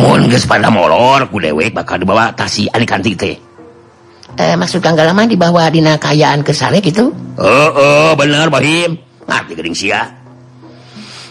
Mun 0.00 0.32
geus 0.32 0.48
pada 0.48 0.72
molor 0.72 1.28
ku 1.28 1.36
dewek 1.36 1.76
bakal 1.76 2.00
dibawa 2.00 2.32
tasi 2.32 2.64
anikanti 2.72 3.12
teh. 3.12 3.47
eh, 4.38 4.54
maksud 4.54 4.78
Kang 4.78 4.94
Galama 4.94 5.26
dibawa 5.26 5.66
dina 5.68 5.98
kayaan 5.98 6.46
ke 6.46 6.54
sare 6.54 6.78
gitu. 6.78 7.10
Oh, 7.36 7.70
oh, 7.74 8.10
bener 8.14 8.46
Bahim. 8.48 8.94
Ngerti 9.28 9.52
geuning 9.58 9.76
sia. 9.76 10.08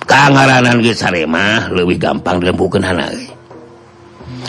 Kangaranan 0.08 0.80
geus 0.80 1.04
sare 1.04 1.28
mah 1.28 1.68
leuwih 1.68 2.00
gampang 2.00 2.40
dilempukeun 2.40 2.80
hana 2.80 3.12
euy. 3.12 3.28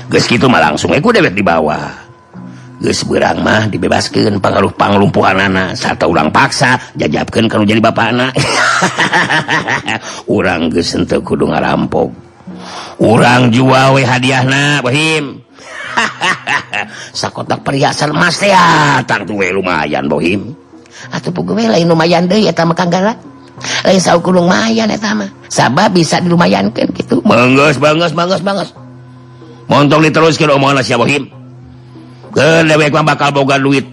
Geus 0.07 0.31
kitu 0.31 0.47
mah 0.47 0.63
langsung 0.63 0.95
we 0.95 1.03
ku 1.03 1.11
dewek 1.11 1.35
dibawa. 1.35 2.07
Geus 2.79 3.03
beurang 3.03 3.43
mah 3.43 3.67
dibebaskeun 3.67 4.39
pangaruh 4.39 4.71
panglumpuhanana 4.79 5.75
sarta 5.75 6.07
urang 6.07 6.31
paksa 6.31 6.79
jajabkeun 6.95 7.51
kanu 7.51 7.67
jadi 7.67 7.83
bapana. 7.83 8.31
urang 10.37 10.71
geus 10.71 10.95
henteu 10.95 11.19
kudu 11.27 11.51
ngarampok. 11.51 12.15
Urang 13.03 13.51
jual 13.51 13.99
we 13.99 14.07
hadiahna 14.07 14.79
Bahim. 14.79 15.43
Hahaha. 15.99 16.33
sakotak 17.13 17.63
perhiasan 17.65 18.13
Mas 18.15 18.41
ah, 18.49 19.01
tangwe 19.05 19.53
lumayan 19.53 20.07
Bohim. 20.07 20.55
Atau 21.15 21.31
lain 21.71 21.87
lumayan 21.87 22.27
deh 22.27 22.43
ya 22.43 22.53
lain 23.87 23.99
lumayan 24.31 24.91
sabah 25.51 25.91
bisa 25.91 26.23
dilumayankan 26.23 26.95
gitu 26.95 27.19
banget 27.27 27.75
banget 27.83 28.13
banget 28.15 28.41
banget 28.47 28.69
montong 29.67 30.07
diteruskan 30.07 30.55
omongan 30.55 30.83
diterus 30.83 30.99
Bohim. 30.99 31.25
Kedewek 32.29 32.93
bakal 32.93 33.35
boga 33.35 33.59
duit. 33.59 33.87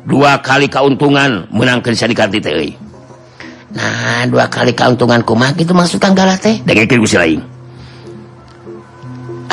Dua 0.00 0.40
kali 0.40 0.66
keuntungan 0.66 1.46
menangkan 1.52 1.92
syarikat 1.92 2.32
di 2.32 2.40
TI 2.40 2.90
nah 3.70 4.26
dua 4.26 4.50
kali 4.50 4.74
keuntungan 4.74 5.22
kumah 5.22 5.54
gitu 5.54 5.70
maksud 5.70 6.02
Kanggala 6.02 6.34
teh. 6.34 6.58
Dari 6.66 6.82
lain. 7.14 7.40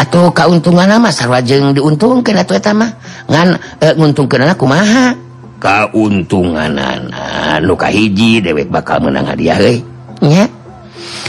atau 0.08 0.32
keuntungan 0.32 0.88
nama 0.88 1.12
sarwajeng 1.12 1.76
diuntung 1.76 2.24
ke 2.24 2.32
mah. 2.72 2.92
Nganguntung 3.28 4.32
eh, 4.32 4.48
aku 4.48 4.64
kumaha? 4.64 5.12
Keuntungan 5.60 6.80
luka 7.60 7.92
hiji 7.92 8.40
dewek 8.40 8.72
bakal 8.72 9.04
menang 9.04 9.28
hadiah 9.28 9.60
hei 9.60 9.84
nya? 10.24 10.48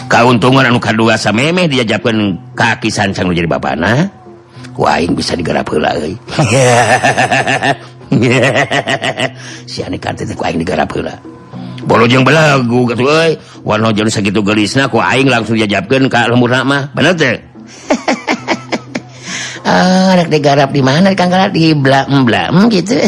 Keuntungan 0.06 0.62
anu 0.62 0.78
dua 0.78 1.18
sama 1.18 1.50
memeh 1.50 1.66
diajapkan 1.66 2.38
kaki 2.54 2.86
sancang 2.88 3.34
jadi 3.34 3.50
bana 3.50 4.08
wain 4.78 5.10
bisa 5.12 5.34
digarap 5.34 5.66
pula 5.66 5.90
si 9.68 9.82
digarap 10.54 10.88
pula 10.88 11.18
bolojeng 11.88 12.22
belagu 12.22 12.84
gitu 12.92 13.04
wano 13.64 13.90
sakit 13.90 14.32
gelisna 14.44 14.92
ku 14.92 15.00
aing 15.00 15.32
langsung 15.32 15.56
diajapkan 15.56 16.04
ke 16.08 16.20
lembur 16.28 16.52
nama. 16.52 16.92
Bener 16.92 17.16
teh? 17.16 17.47
Eh, 19.68 20.16
anak 20.16 20.32
digarap 20.32 20.72
di 20.72 20.80
mana? 20.80 21.12
Kang 21.12 21.28
Garap? 21.28 21.52
Di 21.52 21.76
blam 21.76 22.24
blam 22.24 22.56
hmm, 22.56 22.72
gitu. 22.72 22.96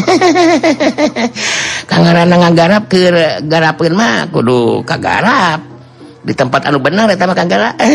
Kang 1.89 2.05
Garap 2.05 2.29
ngagarap 2.29 2.85
ke 2.85 3.09
garapin 3.49 3.97
mah 3.97 4.29
kudu 4.29 4.85
kagarap. 4.85 5.57
Di 6.21 6.37
tempat 6.37 6.69
anu 6.69 6.77
benar 6.77 7.09
ya 7.09 7.17
mah 7.25 7.33
Kang 7.33 7.49
Garap. 7.49 7.73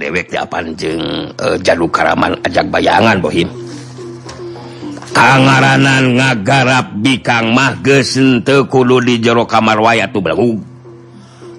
Dewek 0.00 0.32
di 0.32 0.40
apaan 0.40 0.72
jeng 0.80 1.28
uh, 1.36 1.54
eh, 1.54 1.60
jadu 1.60 1.84
karaman 1.92 2.32
ajak 2.42 2.66
bayangan 2.74 3.22
bohim. 3.22 3.46
Kangaranan 5.14 6.18
ngagarap 6.18 6.90
bikang 7.04 7.54
mah 7.54 7.78
gesen 7.84 8.42
kudu 8.42 8.98
di 9.04 9.20
jero 9.22 9.46
kamar 9.46 9.78
wayat 9.78 10.10
tuh 10.10 10.24
belum 10.24 10.58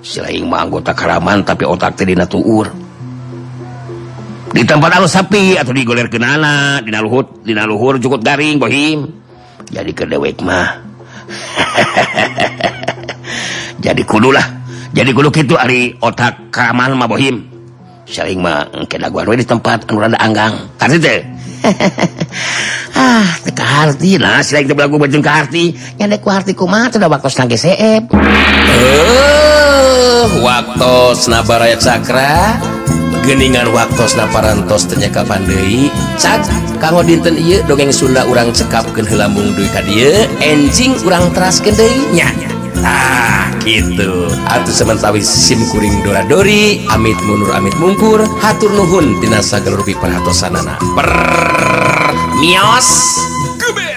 selain 0.02 0.50
anggota 0.50 0.92
Karaman 0.92 1.46
tapi 1.46 1.64
otak 1.66 1.96
Tedina 1.96 2.26
tuur. 2.26 2.68
Di 4.52 4.68
tempat 4.68 5.00
al 5.00 5.08
sapi 5.08 5.56
atau 5.56 5.72
digolir 5.72 6.12
kenana 6.12 6.84
di 6.84 6.92
Luhut 6.92 7.48
di 7.48 7.56
Luhur 7.56 8.02
cukup 8.02 8.20
garing 8.20 8.60
Bohim. 8.60 9.08
Jadi 9.72 9.92
ke 9.96 10.04
dewek 10.04 10.44
mah. 10.44 10.84
Jadi 13.86 14.02
kudu 14.04 14.36
lah. 14.36 14.44
Jadi 14.92 15.16
kudu 15.16 15.32
itu 15.32 15.56
Ari 15.56 15.96
otak 16.04 16.52
Karaman 16.52 17.00
mah 17.00 17.08
Bohim. 17.08 17.48
Sering 18.04 18.44
mah 18.44 18.68
kena 18.92 19.08
gua 19.08 19.24
di 19.32 19.48
tempat 19.48 19.88
anu 19.88 20.04
rada 20.04 20.20
anggang. 20.20 20.68
Kan 20.76 20.92
itu 20.92 21.08
ah 23.02 23.28
tekarti 23.46 24.18
nah 24.18 24.42
selain 24.42 24.68
belagu 24.68 24.98
lagu 24.98 25.08
bajun 25.08 25.24
karti 25.24 25.76
nyadek 25.98 26.22
kuarti 26.22 26.54
kumat 26.58 26.94
sudah 26.94 27.08
waktu 27.08 27.30
nangke 27.38 27.58
seep? 27.58 28.04
Uh, 28.12 30.26
waktu 30.42 30.96
nabaraya 31.30 31.78
cakra. 31.78 32.58
Geningan 33.22 33.70
waktu 33.70 34.02
naparantos 34.18 34.90
ternyata 34.90 35.22
pandai 35.22 35.94
cak 36.18 36.42
kanggo 36.82 37.06
dinten 37.06 37.38
iya 37.38 37.62
dongeng 37.70 37.94
Sunda 37.94 38.26
urang 38.26 38.50
cekapkan 38.50 39.06
helambung 39.06 39.54
duit 39.54 39.70
kadia 39.70 40.26
enjing 40.42 40.98
urang 41.06 41.30
teras 41.30 41.62
kendainya 41.62 42.51
ah 42.86 43.52
gitu. 43.62 44.32
Atuh 44.50 44.74
kuring 45.70 46.02
dora-dori 46.02 46.84
Amit 46.90 47.18
Munur 47.28 47.54
Amit 47.54 47.76
Mungkur 47.78 48.26
hatur 48.42 48.72
Nuhun 48.74 49.22
Dinasa 49.22 49.62
Gelurbi 49.62 49.94
perhatosanana. 49.94 50.80
per 50.98 51.10
mios! 52.42 52.90
Kube 53.62 53.91